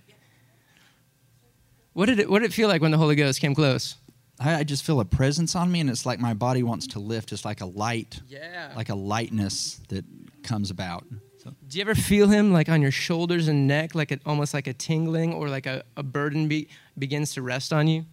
What 1.95 2.07
did 2.07 2.21
it 2.21 2.31
what 2.31 2.43
did 2.43 2.51
it 2.53 2.55
feel 2.55 2.69
like 2.69 2.81
when 2.81 2.93
the 2.93 2.99
Holy 2.99 3.17
Ghost 3.17 3.41
came 3.41 3.57
close? 3.57 3.97
I, 4.39 4.57
I, 4.57 4.65
just 4.65 4.85
feel 4.85 5.01
a 5.01 5.05
presence 5.05 5.57
on 5.57 5.71
me 5.71 5.81
and 5.81 5.91
it's 5.91 6.07
like 6.07 6.21
my 6.21 6.35
body 6.35 6.63
wants 6.63 6.89
to 6.89 7.01
lift. 7.01 7.33
It's 7.33 7.45
like 7.45 7.61
a 7.61 7.67
light. 7.67 8.21
Yeah. 8.29 8.73
Like 8.77 8.89
a 8.89 8.95
lightness 8.95 9.81
that 9.89 10.05
comes 10.45 10.71
about. 10.71 11.05
Do 11.45 11.79
you 11.79 11.83
ever 11.83 11.95
feel 11.95 12.29
him 12.29 12.53
like 12.53 12.69
on 12.69 12.81
your 12.83 12.91
shoulders 12.91 13.49
and 13.49 13.67
neck, 13.67 13.95
like 13.95 14.11
a, 14.11 14.19
almost 14.25 14.55
like 14.55 14.67
a 14.67 14.73
tingling 14.73 15.33
or 15.33 15.49
like 15.49 15.67
a, 15.67 15.85
a 15.97 16.03
burden 16.03 16.49
be, 16.49 16.69
begins 16.99 17.35
to 17.35 17.43
rest 17.43 17.73
on 17.73 17.89
you? 17.89 18.05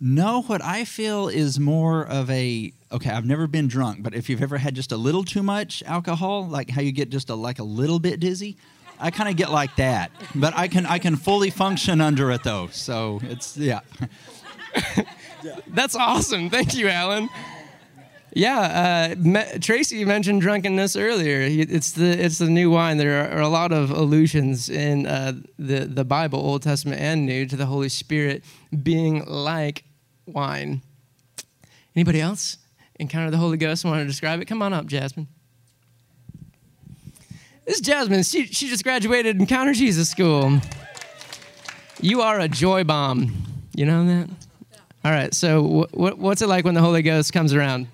No, 0.00 0.42
what 0.42 0.62
I 0.62 0.84
feel 0.84 1.28
is 1.28 1.58
more 1.60 2.06
of 2.06 2.28
a 2.30 2.72
okay. 2.92 3.10
I've 3.10 3.24
never 3.24 3.46
been 3.46 3.68
drunk, 3.68 4.02
but 4.02 4.14
if 4.14 4.28
you've 4.28 4.42
ever 4.42 4.58
had 4.58 4.74
just 4.74 4.92
a 4.92 4.96
little 4.96 5.24
too 5.24 5.42
much 5.42 5.82
alcohol, 5.86 6.46
like 6.46 6.70
how 6.70 6.82
you 6.82 6.92
get 6.92 7.10
just 7.10 7.30
a 7.30 7.34
like 7.34 7.58
a 7.58 7.64
little 7.64 7.98
bit 7.98 8.20
dizzy, 8.20 8.56
I 8.98 9.10
kind 9.10 9.30
of 9.30 9.36
get 9.36 9.50
like 9.50 9.74
that. 9.76 10.10
But 10.34 10.56
I 10.56 10.68
can 10.68 10.84
I 10.86 10.98
can 10.98 11.16
fully 11.16 11.50
function 11.50 12.00
under 12.00 12.30
it 12.32 12.42
though. 12.42 12.68
So 12.68 13.20
it's 13.22 13.56
yeah. 13.56 13.80
That's 15.68 15.94
awesome. 15.94 16.50
Thank 16.50 16.74
you, 16.74 16.88
Alan. 16.88 17.28
Yeah, 18.36 19.12
uh, 19.12 19.14
me- 19.20 19.58
Tracy 19.60 20.04
mentioned 20.04 20.40
drunkenness 20.40 20.96
earlier. 20.96 21.40
It's 21.42 21.92
the 21.92 22.10
it's 22.24 22.38
the 22.38 22.50
new 22.50 22.68
wine. 22.68 22.96
There 22.96 23.32
are 23.32 23.40
a 23.40 23.48
lot 23.48 23.70
of 23.72 23.90
allusions 23.90 24.68
in 24.68 25.06
uh, 25.06 25.34
the 25.56 25.80
the 25.86 26.04
Bible, 26.04 26.40
Old 26.40 26.62
Testament 26.62 27.00
and 27.00 27.26
New, 27.26 27.46
to 27.46 27.54
the 27.56 27.66
Holy 27.66 27.88
Spirit 27.88 28.42
being 28.82 29.24
like 29.24 29.84
wine. 30.26 30.82
Anybody 31.94 32.20
else 32.20 32.58
encounter 32.98 33.30
the 33.30 33.36
Holy 33.36 33.56
Ghost? 33.56 33.84
And 33.84 33.92
want 33.92 34.02
to 34.02 34.06
describe 34.06 34.40
it? 34.40 34.46
Come 34.46 34.62
on 34.62 34.72
up, 34.72 34.86
Jasmine. 34.86 35.28
This 37.66 37.76
is 37.76 37.80
Jasmine. 37.82 38.24
She 38.24 38.46
she 38.46 38.68
just 38.68 38.82
graduated 38.82 39.38
Encounter 39.38 39.72
Jesus 39.74 40.10
School. 40.10 40.60
You 42.00 42.20
are 42.22 42.40
a 42.40 42.48
joy 42.48 42.82
bomb. 42.82 43.32
You 43.76 43.86
know 43.86 44.04
that. 44.06 44.28
All 45.04 45.12
right. 45.12 45.32
So, 45.32 45.86
wh- 45.92 46.18
what's 46.18 46.42
it 46.42 46.48
like 46.48 46.64
when 46.64 46.74
the 46.74 46.80
Holy 46.80 47.02
Ghost 47.02 47.32
comes 47.32 47.54
around? 47.54 47.86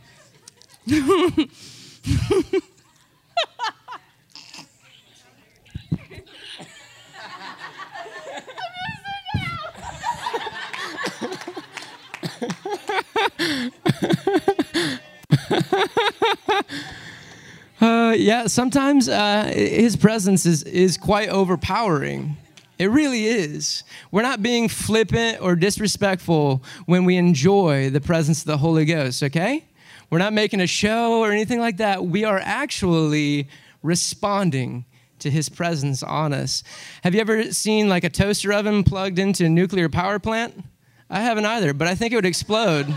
Uh, 17.81 18.15
yeah, 18.17 18.47
sometimes 18.47 19.09
uh, 19.09 19.51
his 19.55 19.97
presence 19.97 20.47
is, 20.47 20.63
is 20.65 20.97
quite 20.97 21.29
overpowering. 21.29 22.37
It 22.79 22.87
really 22.87 23.27
is. 23.27 23.85
We're 24.11 24.23
not 24.23 24.43
being 24.43 24.69
flippant 24.69 25.43
or 25.43 25.55
disrespectful 25.55 26.63
when 26.87 27.05
we 27.05 27.17
enjoy 27.17 27.91
the 27.91 28.01
presence 28.01 28.41
of 28.41 28.47
the 28.47 28.57
Holy 28.57 28.87
Ghost, 28.87 29.23
okay? 29.23 29.65
We're 30.11 30.19
not 30.19 30.33
making 30.33 30.61
a 30.61 30.67
show 30.67 31.21
or 31.21 31.31
anything 31.31 31.61
like 31.61 31.77
that. 31.77 32.05
We 32.05 32.25
are 32.25 32.41
actually 32.43 33.49
responding 33.83 34.85
to 35.21 35.31
his 35.31 35.49
presence 35.49 36.03
on 36.03 36.33
us. 36.33 36.65
Have 37.05 37.15
you 37.15 37.21
ever 37.21 37.53
seen 37.53 37.89
like 37.89 38.03
a 38.03 38.11
toaster 38.11 38.53
oven 38.53 38.83
plugged 38.83 39.21
into 39.21 39.47
a 39.47 39.49
nuclear 39.49 39.89
power 39.89 40.19
plant? 40.19 40.65
I 41.09 41.21
haven't 41.21 41.45
either, 41.45 41.73
but 41.75 41.87
I 41.87 41.95
think 41.95 42.13
it 42.13 42.17
would 42.17 42.27
explode. 42.27 42.93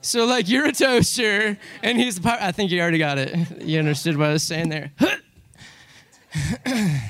so, 0.00 0.24
like, 0.24 0.48
you're 0.48 0.66
a 0.66 0.72
toaster, 0.72 1.58
and 1.82 1.98
he's 1.98 2.16
the 2.16 2.22
power. 2.22 2.38
I 2.40 2.52
think 2.52 2.70
you 2.70 2.80
already 2.80 2.98
got 2.98 3.18
it. 3.18 3.62
You 3.62 3.78
understood 3.78 4.16
what 4.16 4.28
I 4.28 4.32
was 4.32 4.42
saying 4.42 4.68
there. 4.68 4.92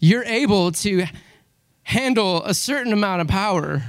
you're 0.00 0.24
able 0.24 0.72
to 0.72 1.06
handle 1.84 2.42
a 2.44 2.54
certain 2.54 2.92
amount 2.92 3.22
of 3.22 3.28
power 3.28 3.82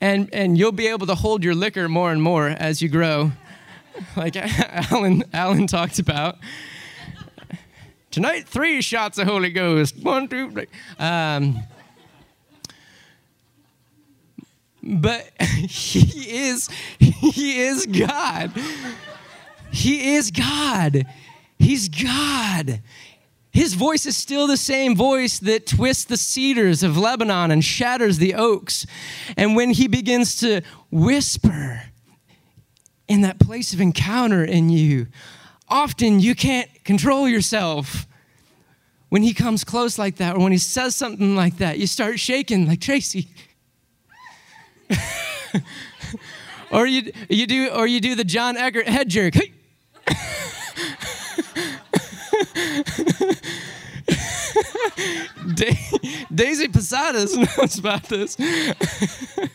and 0.00 0.32
and 0.32 0.58
you'll 0.58 0.72
be 0.72 0.88
able 0.88 1.06
to 1.06 1.14
hold 1.14 1.42
your 1.42 1.54
liquor 1.54 1.88
more 1.88 2.12
and 2.12 2.22
more 2.22 2.48
as 2.48 2.80
you 2.80 2.88
grow 2.88 3.32
like 4.16 4.36
alan 4.90 5.24
alan 5.32 5.66
talked 5.66 5.98
about. 5.98 6.36
Tonight 8.10 8.48
three 8.48 8.80
shots 8.80 9.18
of 9.18 9.26
holy 9.26 9.50
ghost. 9.50 9.96
One 9.96 10.28
two 10.28 10.50
three. 10.50 10.66
Um, 10.98 11.60
but 14.82 15.30
he 15.40 16.48
is 16.48 16.68
he 16.98 17.60
is 17.60 17.86
god. 17.86 18.52
He 19.70 20.14
is 20.14 20.30
god. 20.30 21.06
He's 21.58 21.88
god 21.88 22.80
his 23.50 23.74
voice 23.74 24.06
is 24.06 24.16
still 24.16 24.46
the 24.46 24.56
same 24.56 24.94
voice 24.94 25.38
that 25.40 25.66
twists 25.66 26.04
the 26.04 26.16
cedars 26.16 26.82
of 26.82 26.96
Lebanon 26.96 27.50
and 27.50 27.64
shatters 27.64 28.18
the 28.18 28.34
oaks. 28.34 28.86
And 29.36 29.56
when 29.56 29.70
he 29.70 29.88
begins 29.88 30.36
to 30.36 30.60
whisper 30.90 31.82
in 33.08 33.22
that 33.22 33.40
place 33.40 33.72
of 33.72 33.80
encounter 33.80 34.44
in 34.44 34.68
you, 34.68 35.06
often 35.68 36.20
you 36.20 36.34
can't 36.34 36.68
control 36.84 37.28
yourself. 37.28 38.06
When 39.08 39.22
he 39.22 39.32
comes 39.32 39.64
close 39.64 39.98
like 39.98 40.16
that, 40.16 40.36
or 40.36 40.40
when 40.40 40.52
he 40.52 40.58
says 40.58 40.94
something 40.94 41.34
like 41.34 41.56
that, 41.56 41.78
you 41.78 41.86
start 41.86 42.20
shaking 42.20 42.66
like 42.68 42.80
Tracy. 42.80 43.28
or 46.70 46.86
you, 46.86 47.10
you 47.30 47.46
do 47.46 47.68
or 47.70 47.86
you 47.86 48.00
do 48.00 48.14
the 48.14 48.24
John 48.24 48.58
Eggert 48.58 48.86
head 48.86 49.08
jerk. 49.08 49.34
Daisy 56.34 56.68
Posadas 56.68 57.36
knows 57.36 57.78
about 57.78 58.04
this. 58.04 58.36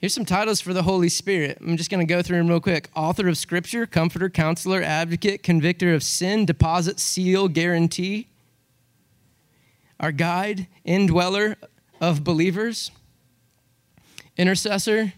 Here's 0.00 0.14
some 0.14 0.24
titles 0.24 0.60
for 0.60 0.72
the 0.72 0.84
Holy 0.84 1.08
Spirit. 1.08 1.58
I'm 1.60 1.76
just 1.76 1.90
going 1.90 2.06
to 2.06 2.10
go 2.10 2.22
through 2.22 2.38
them 2.38 2.46
real 2.46 2.60
quick. 2.60 2.88
Author 2.94 3.26
of 3.26 3.36
Scripture, 3.36 3.84
Comforter, 3.84 4.30
Counselor, 4.30 4.80
Advocate, 4.80 5.42
Convictor 5.42 5.92
of 5.92 6.04
Sin, 6.04 6.46
Deposit, 6.46 7.00
Seal, 7.00 7.48
Guarantee. 7.48 8.28
Our 9.98 10.12
guide, 10.12 10.68
indweller 10.84 11.56
of 12.00 12.24
believers, 12.24 12.90
intercessor, 14.36 15.12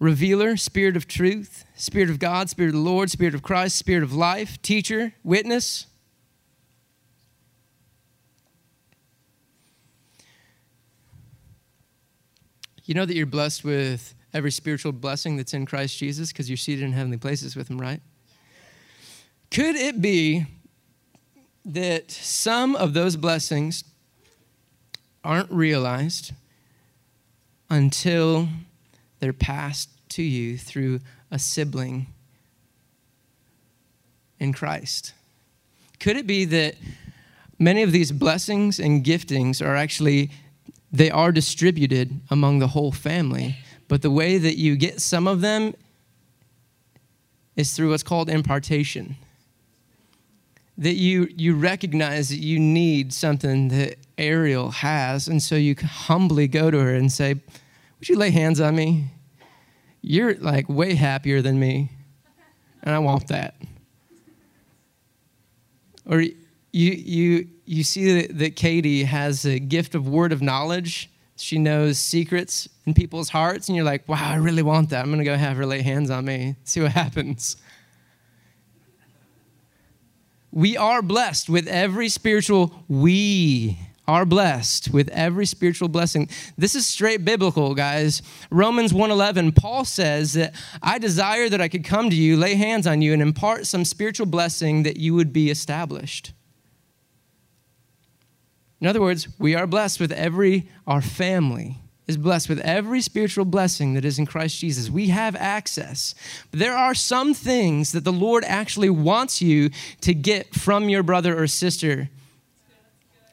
revealer, 0.00 0.56
spirit 0.56 0.96
of 0.96 1.08
truth, 1.08 1.64
spirit 1.74 2.10
of 2.10 2.18
God, 2.18 2.50
spirit 2.50 2.68
of 2.68 2.74
the 2.74 2.80
Lord, 2.80 3.10
spirit 3.10 3.34
of 3.34 3.42
Christ, 3.42 3.76
spirit 3.76 4.02
of 4.02 4.12
life, 4.12 4.60
teacher, 4.62 5.14
witness. 5.22 5.86
You 12.84 12.94
know 12.94 13.04
that 13.04 13.14
you're 13.14 13.26
blessed 13.26 13.64
with 13.64 14.14
every 14.32 14.50
spiritual 14.50 14.92
blessing 14.92 15.36
that's 15.36 15.52
in 15.52 15.66
Christ 15.66 15.98
Jesus 15.98 16.32
because 16.32 16.48
you're 16.48 16.56
seated 16.56 16.84
in 16.84 16.92
heavenly 16.92 17.18
places 17.18 17.54
with 17.54 17.68
Him, 17.68 17.78
right? 17.78 18.00
Could 19.50 19.76
it 19.76 20.00
be 20.00 20.46
that 21.64 22.10
some 22.10 22.74
of 22.76 22.94
those 22.94 23.16
blessings 23.16 23.84
aren't 25.28 25.50
realized 25.52 26.32
until 27.68 28.48
they're 29.20 29.34
passed 29.34 29.90
to 30.08 30.22
you 30.22 30.56
through 30.56 31.00
a 31.30 31.38
sibling 31.38 32.06
in 34.40 34.54
Christ? 34.54 35.12
Could 36.00 36.16
it 36.16 36.26
be 36.26 36.46
that 36.46 36.76
many 37.58 37.82
of 37.82 37.92
these 37.92 38.10
blessings 38.10 38.80
and 38.80 39.04
giftings 39.04 39.64
are 39.64 39.76
actually 39.76 40.30
they 40.90 41.10
are 41.10 41.30
distributed 41.30 42.18
among 42.30 42.60
the 42.60 42.68
whole 42.68 42.92
family, 42.92 43.56
but 43.88 44.00
the 44.00 44.10
way 44.10 44.38
that 44.38 44.56
you 44.56 44.74
get 44.74 45.02
some 45.02 45.28
of 45.28 45.42
them 45.42 45.74
is 47.56 47.74
through 47.74 47.90
what's 47.90 48.02
called 48.02 48.30
impartation. 48.30 49.16
That 50.78 50.94
you, 50.94 51.28
you 51.36 51.56
recognize 51.56 52.30
that 52.30 52.38
you 52.38 52.58
need 52.58 53.12
something 53.12 53.68
that 53.68 53.98
Ariel 54.18 54.70
has, 54.70 55.28
and 55.28 55.42
so 55.42 55.54
you 55.54 55.74
humbly 55.76 56.48
go 56.48 56.70
to 56.70 56.78
her 56.78 56.94
and 56.94 57.10
say, 57.10 57.34
Would 57.34 58.08
you 58.08 58.16
lay 58.16 58.30
hands 58.30 58.60
on 58.60 58.76
me? 58.76 59.06
You're 60.02 60.34
like 60.34 60.68
way 60.68 60.94
happier 60.94 61.40
than 61.42 61.58
me, 61.58 61.90
and 62.82 62.94
I 62.94 62.98
want 62.98 63.28
that. 63.28 63.54
Or 66.06 66.20
you, 66.20 66.32
you, 66.72 67.48
you 67.66 67.84
see 67.84 68.22
that, 68.22 68.38
that 68.38 68.56
Katie 68.56 69.04
has 69.04 69.44
a 69.44 69.58
gift 69.58 69.94
of 69.94 70.08
word 70.08 70.32
of 70.32 70.40
knowledge. 70.40 71.10
She 71.36 71.58
knows 71.58 71.98
secrets 71.98 72.68
in 72.86 72.94
people's 72.94 73.28
hearts, 73.28 73.68
and 73.68 73.76
you're 73.76 73.84
like, 73.84 74.08
wow, 74.08 74.32
I 74.32 74.36
really 74.36 74.62
want 74.62 74.90
that. 74.90 75.02
I'm 75.02 75.10
going 75.10 75.18
to 75.18 75.24
go 75.24 75.36
have 75.36 75.56
her 75.56 75.66
lay 75.66 75.82
hands 75.82 76.10
on 76.10 76.24
me, 76.24 76.56
see 76.64 76.80
what 76.80 76.92
happens. 76.92 77.56
We 80.50 80.76
are 80.76 81.02
blessed 81.02 81.48
with 81.50 81.68
every 81.68 82.08
spiritual, 82.08 82.84
we 82.88 83.78
are 84.08 84.24
blessed 84.24 84.90
with 84.92 85.08
every 85.10 85.46
spiritual 85.46 85.88
blessing. 85.88 86.28
This 86.56 86.74
is 86.74 86.86
straight 86.86 87.24
biblical, 87.24 87.74
guys. 87.74 88.22
Romans 88.50 88.92
1:11, 88.92 89.52
Paul 89.52 89.84
says 89.84 90.32
that 90.32 90.54
I 90.82 90.98
desire 90.98 91.48
that 91.48 91.60
I 91.60 91.68
could 91.68 91.84
come 91.84 92.10
to 92.10 92.16
you, 92.16 92.36
lay 92.36 92.54
hands 92.54 92.86
on 92.86 93.02
you 93.02 93.12
and 93.12 93.22
impart 93.22 93.66
some 93.66 93.84
spiritual 93.84 94.26
blessing 94.26 94.82
that 94.82 94.96
you 94.96 95.14
would 95.14 95.32
be 95.32 95.50
established. 95.50 96.32
In 98.80 98.86
other 98.86 99.00
words, 99.00 99.28
we 99.38 99.54
are 99.54 99.66
blessed 99.66 100.00
with 100.00 100.12
every 100.12 100.68
our 100.86 101.02
family 101.02 101.76
is 102.08 102.16
blessed 102.16 102.48
with 102.48 102.58
every 102.60 103.02
spiritual 103.02 103.44
blessing 103.44 103.92
that 103.92 104.04
is 104.04 104.18
in 104.18 104.24
Christ 104.24 104.58
Jesus. 104.58 104.88
We 104.88 105.08
have 105.08 105.36
access. 105.36 106.14
But 106.50 106.58
there 106.58 106.76
are 106.76 106.94
some 106.94 107.34
things 107.34 107.92
that 107.92 108.04
the 108.04 108.12
Lord 108.12 108.44
actually 108.46 108.88
wants 108.88 109.42
you 109.42 109.68
to 110.00 110.14
get 110.14 110.54
from 110.54 110.88
your 110.88 111.02
brother 111.02 111.38
or 111.40 111.46
sister. 111.46 112.08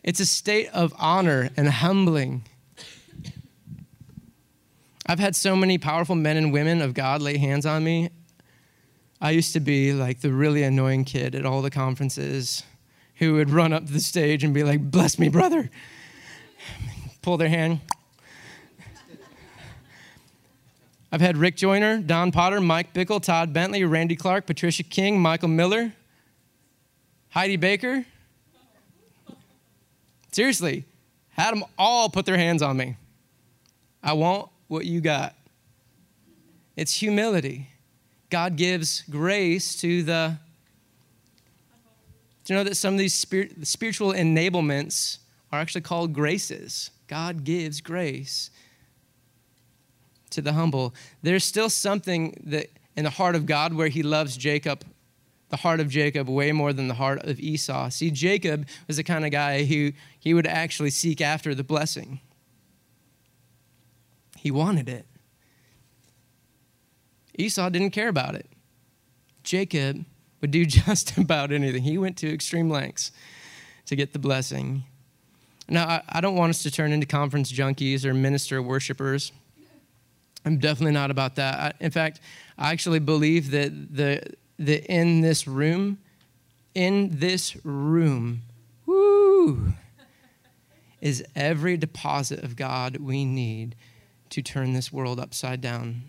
It's 0.06 0.20
a 0.20 0.26
state 0.26 0.70
of 0.70 0.94
honor 1.00 1.50
and 1.58 1.68
humbling. 1.68 2.44
I've 5.08 5.18
had 5.18 5.36
so 5.36 5.56
many 5.56 5.80
powerful 5.80 6.14
men 6.14 6.38
and 6.38 6.54
women 6.54 6.84
of 6.84 6.94
God 6.94 7.24
lay 7.24 7.38
hands 7.38 7.66
on 7.66 7.84
me. 7.84 8.12
I 9.20 9.32
used 9.32 9.54
to 9.54 9.60
be 9.60 9.94
like 9.94 10.22
the 10.22 10.32
really 10.32 10.62
annoying 10.62 11.06
kid 11.06 11.34
at 11.34 11.44
all 11.44 11.64
the 11.64 11.72
conferences 11.72 12.62
who 13.16 13.34
would 13.34 13.50
run 13.50 13.74
up 13.74 13.88
to 13.88 13.94
the 13.94 14.00
stage 14.00 14.44
and 14.44 14.54
be 14.54 14.64
like, 14.64 14.92
Bless 14.92 15.18
me, 15.18 15.28
brother. 15.28 15.72
Pull 17.24 17.38
their 17.38 17.50
hand, 17.50 17.82
I've 21.12 21.22
had 21.22 21.38
Rick 21.38 21.56
Joyner, 21.56 22.00
Don 22.00 22.32
Potter, 22.32 22.60
Mike 22.60 22.94
Bickle, 22.94 23.22
Todd 23.22 23.54
Bentley, 23.54 23.86
Randy 23.86 24.16
Clark, 24.16 24.46
Patricia 24.46 24.84
King, 24.84 25.20
Michael 25.20 25.48
Miller, 25.48 25.94
Heidi 27.30 27.56
Baker. 27.56 28.06
Seriously, 30.36 30.84
had 31.30 31.56
them 31.56 31.64
all 31.78 32.10
put 32.10 32.26
their 32.26 32.36
hands 32.36 32.62
on 32.62 32.76
me. 32.76 32.98
I 34.04 34.12
want 34.12 34.50
what 34.68 34.86
you 34.86 35.00
got. 35.00 35.34
It's 36.76 36.94
humility. 36.94 37.70
God 38.30 38.58
gives 38.58 39.04
grace 39.04 39.78
to 39.78 40.04
the. 40.04 40.38
Do 42.44 42.54
you 42.54 42.60
know 42.60 42.66
that 42.66 42.76
some 42.76 42.96
of 42.96 42.98
these 42.98 43.14
spirit, 43.14 43.66
spiritual 43.66 44.12
enablements 44.12 45.20
are 45.54 45.62
actually 45.62 45.84
called 45.84 46.12
graces? 46.12 46.92
God 47.08 47.46
gives 47.46 47.80
grace 47.80 48.52
to 50.32 50.42
the 50.42 50.52
humble. 50.52 50.94
There's 51.24 51.46
still 51.46 51.70
something 51.70 52.44
that 52.48 52.68
in 52.98 53.06
the 53.06 53.10
heart 53.10 53.36
of 53.36 53.46
God 53.46 53.74
where 53.74 53.88
he 53.88 54.04
loves 54.04 54.36
Jacob, 54.36 54.84
the 55.50 55.58
heart 55.58 55.80
of 55.80 55.90
Jacob, 55.90 56.28
way 56.28 56.52
more 56.52 56.74
than 56.74 56.88
the 56.88 56.96
heart 56.96 57.24
of 57.24 57.40
Esau. 57.40 57.90
See, 57.90 58.12
Jacob 58.12 58.68
was 58.88 58.98
the 58.98 59.04
kind 59.04 59.26
of 59.26 59.32
guy 59.32 59.66
who 59.66 59.92
he 60.20 60.34
would 60.34 60.48
actually 60.48 60.90
seek 60.90 61.22
after 61.22 61.54
the 61.54 61.64
blessing. 61.64 62.20
He 64.38 64.52
wanted 64.52 64.90
it. 64.90 65.06
Esau 67.38 67.70
didn't 67.70 67.92
care 67.92 68.08
about 68.08 68.36
it. 68.36 68.50
Jacob 69.44 70.06
would 70.42 70.52
do 70.52 70.66
just 70.66 71.18
about 71.18 71.52
anything. 71.52 71.84
He 71.84 71.98
went 71.98 72.18
to 72.18 72.34
extreme 72.34 72.70
lengths 72.70 73.12
to 73.86 73.96
get 73.96 74.14
the 74.14 74.20
blessing. 74.20 74.84
Now, 75.68 76.02
I 76.08 76.22
don't 76.22 76.36
want 76.36 76.52
us 76.52 76.64
to 76.64 76.72
turn 76.72 76.92
into 76.92 77.06
conference 77.06 77.52
junkies 77.52 78.06
or 78.06 78.14
minister 78.14 78.62
worshipers. 78.62 79.32
I'm 80.46 80.60
definitely 80.60 80.94
not 80.94 81.10
about 81.10 81.36
that. 81.36 81.76
In 81.80 81.90
fact, 81.90 82.20
I 82.58 82.72
actually 82.72 83.00
believe 83.00 83.50
that 83.52 83.96
the, 83.96 84.22
the 84.58 84.84
in 84.92 85.22
this 85.22 85.48
room, 85.48 86.00
in 86.74 87.20
this 87.20 87.58
room, 87.66 88.44
woo, 88.86 89.74
is 91.02 91.24
every 91.36 91.78
deposit 91.78 92.44
of 92.44 92.56
God 92.56 92.98
we 92.98 93.26
need 93.26 93.76
to 94.30 94.42
turn 94.42 94.74
this 94.74 94.92
world 94.92 95.20
upside 95.20 95.62
down. 95.62 96.04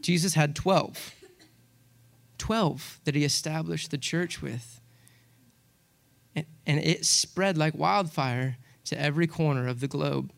Jesus 0.00 0.34
had 0.34 0.54
12. 0.54 1.14
12 2.38 3.00
that 3.04 3.14
he 3.14 3.24
established 3.24 3.90
the 3.90 3.98
church 3.98 4.40
with. 4.40 4.80
And, 6.34 6.46
and 6.66 6.78
it 6.78 7.04
spread 7.04 7.58
like 7.58 7.74
wildfire 7.74 8.58
to 8.84 9.00
every 9.00 9.26
corner 9.26 9.66
of 9.68 9.80
the 9.80 9.88
globe. 9.88 10.32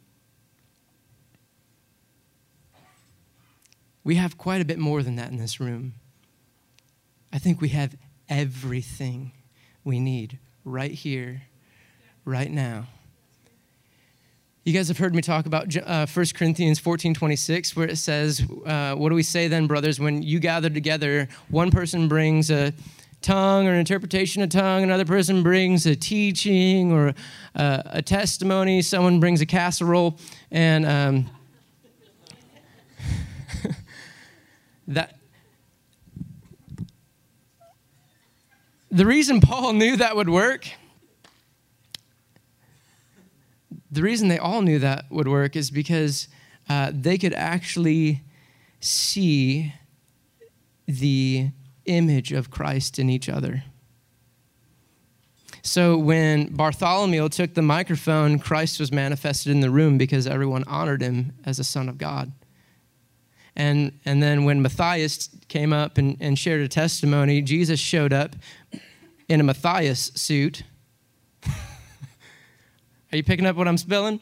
We 4.02 4.14
have 4.16 4.38
quite 4.38 4.60
a 4.60 4.64
bit 4.64 4.78
more 4.78 5.02
than 5.02 5.16
that 5.16 5.30
in 5.30 5.36
this 5.36 5.60
room. 5.60 5.94
I 7.32 7.38
think 7.38 7.60
we 7.60 7.68
have 7.70 7.94
everything 8.28 9.32
we 9.84 10.00
need 10.00 10.38
right 10.64 10.90
here, 10.90 11.42
right 12.24 12.50
now. 12.50 12.86
You 14.64 14.74
guys 14.74 14.88
have 14.88 14.98
heard 14.98 15.14
me 15.14 15.22
talk 15.22 15.46
about 15.46 15.74
uh, 15.76 16.06
1 16.06 16.26
Corinthians 16.34 16.78
14 16.78 17.14
26, 17.14 17.76
where 17.76 17.88
it 17.88 17.96
says, 17.96 18.42
uh, 18.66 18.94
What 18.94 19.08
do 19.08 19.14
we 19.14 19.22
say 19.22 19.48
then, 19.48 19.66
brothers? 19.66 19.98
When 19.98 20.22
you 20.22 20.38
gather 20.38 20.68
together, 20.68 21.28
one 21.48 21.70
person 21.70 22.08
brings 22.08 22.50
a 22.50 22.72
tongue 23.22 23.66
or 23.66 23.72
an 23.72 23.78
interpretation 23.78 24.42
of 24.42 24.50
tongue, 24.50 24.82
another 24.82 25.04
person 25.04 25.42
brings 25.42 25.86
a 25.86 25.96
teaching 25.96 26.92
or 26.92 27.14
uh, 27.54 27.82
a 27.86 28.02
testimony, 28.02 28.82
someone 28.82 29.20
brings 29.20 29.40
a 29.40 29.46
casserole, 29.46 30.18
and 30.50 30.86
um, 30.86 31.30
that 34.90 35.16
the 38.90 39.06
reason 39.06 39.40
Paul 39.40 39.72
knew 39.72 39.96
that 39.96 40.16
would 40.16 40.28
work, 40.28 40.68
the 43.90 44.02
reason 44.02 44.28
they 44.28 44.38
all 44.38 44.62
knew 44.62 44.80
that 44.80 45.04
would 45.10 45.28
work 45.28 45.54
is 45.54 45.70
because 45.70 46.28
uh, 46.68 46.90
they 46.92 47.18
could 47.18 47.34
actually 47.34 48.22
see 48.80 49.72
the 50.86 51.50
image 51.86 52.32
of 52.32 52.50
Christ 52.50 52.98
in 52.98 53.08
each 53.08 53.28
other. 53.28 53.64
So 55.62 55.96
when 55.98 56.54
Bartholomew 56.54 57.28
took 57.28 57.54
the 57.54 57.62
microphone, 57.62 58.38
Christ 58.38 58.80
was 58.80 58.90
manifested 58.90 59.52
in 59.52 59.60
the 59.60 59.70
room 59.70 59.98
because 59.98 60.26
everyone 60.26 60.64
honored 60.64 61.02
him 61.02 61.32
as 61.44 61.58
a 61.58 61.64
son 61.64 61.88
of 61.88 61.98
God. 61.98 62.32
And, 63.56 63.98
and 64.04 64.22
then 64.22 64.44
when 64.44 64.62
Matthias 64.62 65.28
came 65.48 65.72
up 65.72 65.98
and, 65.98 66.16
and 66.20 66.38
shared 66.38 66.60
a 66.60 66.68
testimony, 66.68 67.42
Jesus 67.42 67.80
showed 67.80 68.12
up 68.12 68.36
in 69.28 69.40
a 69.40 69.44
Matthias 69.44 70.12
suit. 70.14 70.62
Are 71.46 73.16
you 73.16 73.22
picking 73.22 73.46
up 73.46 73.56
what 73.56 73.68
I'm 73.68 73.78
spilling? 73.78 74.20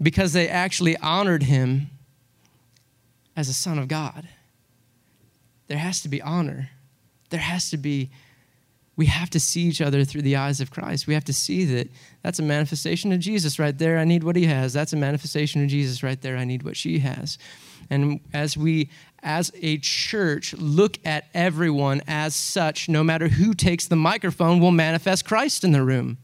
Because 0.00 0.32
they 0.32 0.48
actually 0.48 0.96
honored 0.98 1.42
him 1.42 1.90
as 3.36 3.48
a 3.48 3.54
son 3.54 3.78
of 3.78 3.88
God. 3.88 4.28
There 5.68 5.78
has 5.78 6.00
to 6.02 6.08
be 6.08 6.20
honor. 6.20 6.70
There 7.30 7.40
has 7.40 7.70
to 7.70 7.76
be, 7.76 8.10
we 8.96 9.06
have 9.06 9.30
to 9.30 9.40
see 9.40 9.62
each 9.62 9.80
other 9.80 10.04
through 10.04 10.22
the 10.22 10.36
eyes 10.36 10.60
of 10.60 10.70
Christ. 10.70 11.06
We 11.06 11.14
have 11.14 11.24
to 11.26 11.32
see 11.32 11.64
that 11.66 11.88
that's 12.22 12.38
a 12.38 12.42
manifestation 12.42 13.12
of 13.12 13.20
Jesus 13.20 13.58
right 13.58 13.76
there. 13.76 13.98
I 13.98 14.04
need 14.04 14.24
what 14.24 14.36
he 14.36 14.46
has. 14.46 14.72
That's 14.72 14.92
a 14.92 14.96
manifestation 14.96 15.62
of 15.62 15.68
Jesus 15.68 16.02
right 16.02 16.20
there. 16.20 16.36
I 16.36 16.44
need 16.44 16.64
what 16.64 16.76
she 16.76 16.98
has. 17.00 17.38
And 17.88 18.20
as 18.32 18.56
we, 18.56 18.90
as 19.22 19.50
a 19.62 19.78
church, 19.78 20.54
look 20.54 20.98
at 21.04 21.24
everyone 21.34 22.02
as 22.06 22.34
such, 22.34 22.88
no 22.88 23.02
matter 23.02 23.28
who 23.28 23.54
takes 23.54 23.86
the 23.86 23.96
microphone, 23.96 24.60
will 24.60 24.70
manifest 24.70 25.24
Christ 25.24 25.64
in 25.64 25.72
the 25.72 25.82
room. 25.82 26.18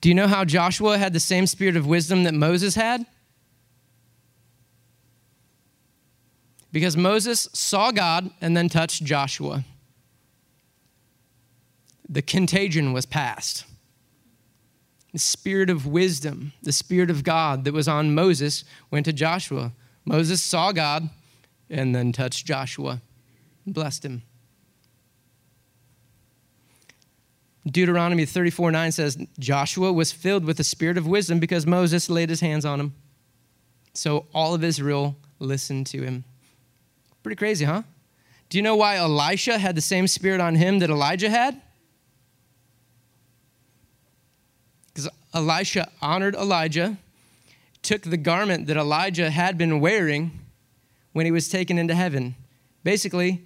Do 0.00 0.10
you 0.10 0.14
know 0.14 0.28
how 0.28 0.44
Joshua 0.44 0.98
had 0.98 1.12
the 1.12 1.20
same 1.20 1.46
spirit 1.46 1.76
of 1.76 1.86
wisdom 1.86 2.24
that 2.24 2.34
Moses 2.34 2.74
had? 2.74 3.06
Because 6.70 6.96
Moses 6.96 7.48
saw 7.52 7.90
God 7.90 8.30
and 8.40 8.56
then 8.56 8.68
touched 8.68 9.02
Joshua 9.02 9.64
the 12.08 12.22
contagion 12.22 12.92
was 12.92 13.06
passed. 13.06 13.64
The 15.12 15.18
spirit 15.18 15.70
of 15.70 15.86
wisdom, 15.86 16.52
the 16.62 16.72
spirit 16.72 17.10
of 17.10 17.24
God 17.24 17.64
that 17.64 17.72
was 17.72 17.88
on 17.88 18.14
Moses 18.14 18.64
went 18.90 19.06
to 19.06 19.12
Joshua. 19.12 19.72
Moses 20.04 20.42
saw 20.42 20.72
God 20.72 21.08
and 21.70 21.94
then 21.94 22.12
touched 22.12 22.46
Joshua, 22.46 23.00
blessed 23.66 24.04
him. 24.04 24.22
Deuteronomy 27.66 28.24
34 28.24 28.70
9 28.70 28.92
says, 28.92 29.18
Joshua 29.38 29.92
was 29.92 30.12
filled 30.12 30.44
with 30.44 30.56
the 30.56 30.64
spirit 30.64 30.96
of 30.96 31.06
wisdom 31.06 31.40
because 31.40 31.66
Moses 31.66 32.08
laid 32.08 32.30
his 32.30 32.40
hands 32.40 32.64
on 32.64 32.78
him. 32.78 32.94
So 33.94 34.26
all 34.32 34.54
of 34.54 34.62
Israel 34.62 35.16
listened 35.40 35.86
to 35.88 36.02
him. 36.02 36.24
Pretty 37.22 37.36
crazy, 37.36 37.64
huh? 37.64 37.82
Do 38.48 38.58
you 38.58 38.62
know 38.62 38.76
why 38.76 38.96
Elisha 38.96 39.58
had 39.58 39.74
the 39.74 39.80
same 39.80 40.06
spirit 40.06 40.40
on 40.40 40.54
him 40.54 40.78
that 40.78 40.90
Elijah 40.90 41.30
had? 41.30 41.60
Because 44.88 45.10
Elisha 45.36 45.90
honored 46.00 46.34
Elijah, 46.34 46.96
took 47.82 48.00
the 48.00 48.16
garment 48.16 48.66
that 48.68 48.76
Elijah 48.78 49.30
had 49.30 49.58
been 49.58 49.80
wearing 49.80 50.30
when 51.12 51.26
he 51.26 51.30
was 51.30 51.50
taken 51.50 51.76
into 51.76 51.94
heaven. 51.94 52.34
Basically, 52.82 53.44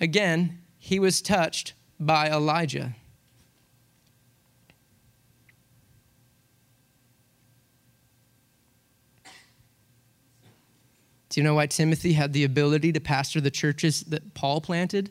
again, 0.00 0.58
he 0.78 0.98
was 0.98 1.20
touched 1.20 1.74
by 2.00 2.30
Elijah. 2.30 2.96
Do 11.28 11.40
you 11.40 11.44
know 11.44 11.56
why 11.56 11.66
Timothy 11.66 12.14
had 12.14 12.32
the 12.32 12.44
ability 12.44 12.92
to 12.92 13.00
pastor 13.00 13.42
the 13.42 13.50
churches 13.50 14.00
that 14.04 14.32
Paul 14.32 14.62
planted? 14.62 15.10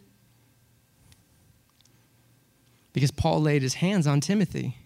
Because 2.93 3.11
Paul 3.11 3.43
laid 3.43 3.61
his 3.61 3.75
hands 3.75 4.07
on 4.07 4.21
Timothy. 4.21 4.77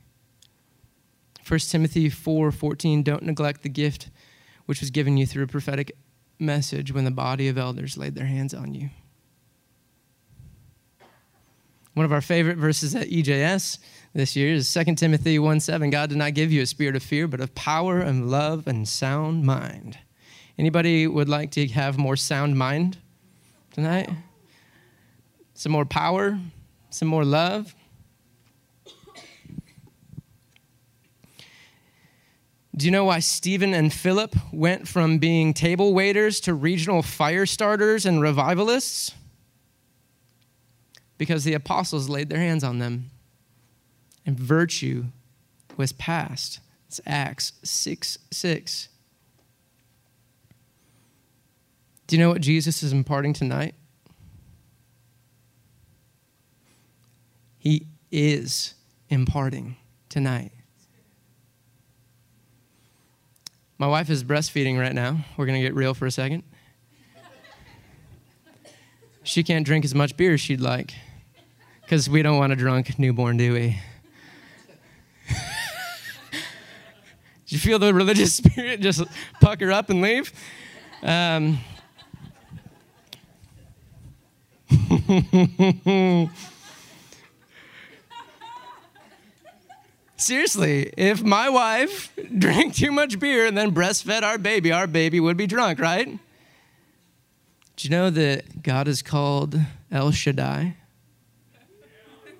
1 1.49 1.59
Timothy 1.61 2.09
4 2.09 2.51
14, 2.51 3.01
don't 3.01 3.23
neglect 3.23 3.63
the 3.63 3.69
gift 3.69 4.09
which 4.67 4.81
was 4.81 4.91
given 4.91 5.17
you 5.17 5.25
through 5.25 5.43
a 5.43 5.47
prophetic 5.47 5.95
message 6.37 6.93
when 6.93 7.05
the 7.05 7.11
body 7.11 7.47
of 7.47 7.57
elders 7.57 7.97
laid 7.97 8.13
their 8.13 8.27
hands 8.27 8.53
on 8.53 8.75
you. 8.75 8.89
One 11.95 12.05
of 12.05 12.13
our 12.13 12.21
favorite 12.21 12.57
verses 12.57 12.95
at 12.95 13.07
EJS 13.07 13.79
this 14.13 14.35
year 14.35 14.53
is 14.53 14.71
2 14.71 14.95
Timothy 14.95 15.39
1 15.39 15.59
7. 15.59 15.89
God 15.89 16.09
did 16.09 16.19
not 16.19 16.35
give 16.35 16.51
you 16.51 16.61
a 16.61 16.67
spirit 16.67 16.95
of 16.95 17.01
fear, 17.01 17.27
but 17.27 17.41
of 17.41 17.55
power 17.55 17.99
and 17.99 18.29
love 18.29 18.67
and 18.67 18.87
sound 18.87 19.43
mind. 19.43 19.97
Anybody 20.57 21.07
would 21.07 21.29
like 21.29 21.49
to 21.51 21.67
have 21.69 21.97
more 21.97 22.15
sound 22.15 22.57
mind 22.57 22.99
tonight? 23.71 24.09
Some 25.55 25.71
more 25.71 25.85
power? 25.85 26.39
Some 26.91 27.07
more 27.07 27.25
love? 27.25 27.73
Do 32.75 32.85
you 32.85 32.91
know 32.91 33.05
why 33.05 33.19
Stephen 33.19 33.73
and 33.73 33.91
Philip 33.91 34.35
went 34.53 34.87
from 34.87 35.17
being 35.17 35.53
table 35.53 35.93
waiters 35.93 36.39
to 36.41 36.53
regional 36.53 37.01
fire 37.01 37.45
starters 37.45 38.05
and 38.05 38.21
revivalists? 38.21 39.13
Because 41.17 41.43
the 41.43 41.53
apostles 41.53 42.07
laid 42.07 42.29
their 42.29 42.39
hands 42.39 42.63
on 42.63 42.79
them 42.79 43.09
and 44.25 44.39
virtue 44.39 45.05
was 45.75 45.91
passed. 45.91 46.59
It's 46.87 47.01
Acts 47.05 47.53
6 47.63 48.17
6. 48.31 48.89
Do 52.07 52.15
you 52.15 52.21
know 52.21 52.29
what 52.29 52.41
Jesus 52.41 52.81
is 52.81 52.91
imparting 52.91 53.33
tonight? 53.33 53.75
He 57.59 57.87
is 58.11 58.73
imparting 59.09 59.75
tonight. 60.09 60.51
My 63.79 63.87
wife 63.87 64.09
is 64.09 64.25
breastfeeding 64.25 64.77
right 64.77 64.93
now. 64.93 65.25
We're 65.37 65.45
going 65.45 65.57
to 65.57 65.65
get 65.65 65.73
real 65.73 65.93
for 65.93 66.05
a 66.05 66.11
second. 66.11 66.43
She 69.23 69.41
can't 69.41 69.65
drink 69.65 69.85
as 69.85 69.95
much 69.95 70.17
beer 70.17 70.33
as 70.33 70.41
she'd 70.41 70.59
like 70.59 70.93
because 71.81 72.09
we 72.09 72.21
don't 72.21 72.37
want 72.37 72.51
a 72.51 72.57
drunk 72.57 72.99
newborn, 72.99 73.37
do 73.37 73.53
we? 73.53 73.79
Did 77.45 77.53
you 77.53 77.57
feel 77.57 77.79
the 77.79 77.93
religious 77.93 78.35
spirit 78.37 78.81
just 78.81 79.01
pucker 79.39 79.71
up 79.71 79.89
and 79.89 80.01
leave? 80.01 80.33
Um, 81.01 81.59
Seriously, 90.19 90.91
if 90.97 91.23
my 91.23 91.49
wife 91.49 92.11
drank 92.37 92.75
too 92.75 92.91
much 92.91 93.19
beer 93.19 93.45
and 93.45 93.57
then 93.57 93.73
breastfed 93.73 94.21
our 94.21 94.37
baby, 94.37 94.69
our 94.69 94.85
baby 94.85 95.17
would 95.21 95.37
be 95.37 95.47
drunk, 95.47 95.79
right? 95.79 96.07
Do 97.77 97.87
you 97.87 97.89
know 97.89 98.09
that 98.09 98.61
God 98.61 98.89
is 98.89 99.01
called 99.01 99.57
El 99.89 100.11
Shaddai? 100.11 100.75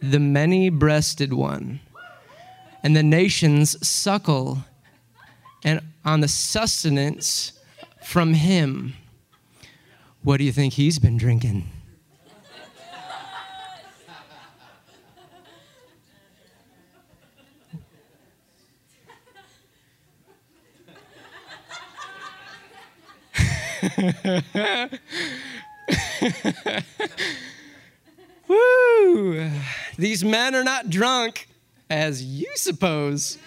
The 0.01 0.19
many 0.19 0.69
breasted 0.69 1.31
one. 1.31 1.79
And 2.83 2.97
the 2.97 3.03
nations 3.03 3.75
suckle 3.87 4.65
and 5.63 5.79
on 6.03 6.19
the 6.19 6.27
sustenance 6.27 7.53
from 8.03 8.33
him. 8.33 8.93
What 10.21 10.37
do 10.37 10.43
you 10.43 10.51
think 10.51 10.73
he's 10.73 10.99
been 10.99 11.17
drinking? 11.17 11.69
Woo! 28.47 29.49
These 29.97 30.23
men 30.23 30.55
are 30.55 30.63
not 30.63 30.89
drunk 30.89 31.47
as 31.89 32.23
you 32.23 32.51
suppose. 32.55 33.37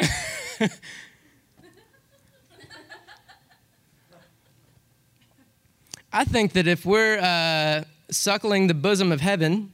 I 6.12 6.24
think 6.24 6.52
that 6.54 6.66
if 6.66 6.86
we're 6.86 7.18
uh, 7.18 7.84
suckling 8.10 8.66
the 8.66 8.74
bosom 8.74 9.12
of 9.12 9.20
heaven, 9.20 9.72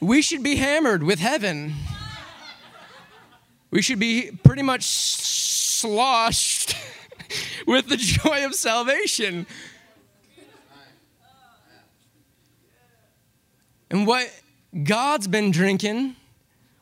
we 0.00 0.22
should 0.22 0.42
be 0.42 0.56
hammered 0.56 1.02
with 1.02 1.18
heaven. 1.18 1.74
We 3.70 3.82
should 3.82 3.98
be 3.98 4.30
pretty 4.42 4.62
much 4.62 4.84
sloshed 5.80 6.76
with 7.66 7.88
the 7.88 7.96
joy 7.96 8.44
of 8.44 8.54
salvation. 8.54 9.46
And 13.90 14.06
what 14.06 14.30
God's 14.84 15.26
been 15.26 15.50
drinking 15.50 16.16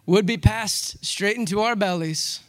would 0.05 0.27
be 0.27 0.37
passed 0.37 1.05
straight 1.05 1.37
into 1.37 1.61
our 1.61 1.77
bellies. 1.77 2.41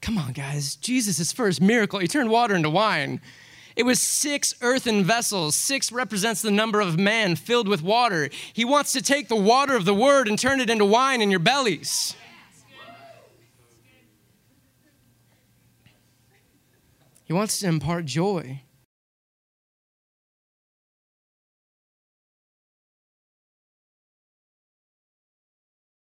Come 0.00 0.18
on, 0.18 0.32
guys. 0.32 0.76
Jesus' 0.76 1.32
first 1.32 1.60
miracle, 1.60 1.98
he 1.98 2.06
turned 2.06 2.30
water 2.30 2.54
into 2.54 2.70
wine. 2.70 3.20
It 3.76 3.84
was 3.84 4.00
six 4.00 4.54
earthen 4.62 5.04
vessels. 5.04 5.54
Six 5.54 5.92
represents 5.92 6.40
the 6.40 6.50
number 6.50 6.80
of 6.80 6.98
man 6.98 7.36
filled 7.36 7.68
with 7.68 7.82
water. 7.82 8.30
He 8.54 8.64
wants 8.64 8.92
to 8.92 9.02
take 9.02 9.28
the 9.28 9.36
water 9.36 9.76
of 9.76 9.84
the 9.84 9.94
word 9.94 10.28
and 10.28 10.38
turn 10.38 10.60
it 10.60 10.70
into 10.70 10.86
wine 10.86 11.20
in 11.20 11.30
your 11.30 11.40
bellies. 11.40 12.16
He 17.24 17.32
wants 17.32 17.58
to 17.60 17.66
impart 17.66 18.06
joy. 18.06 18.62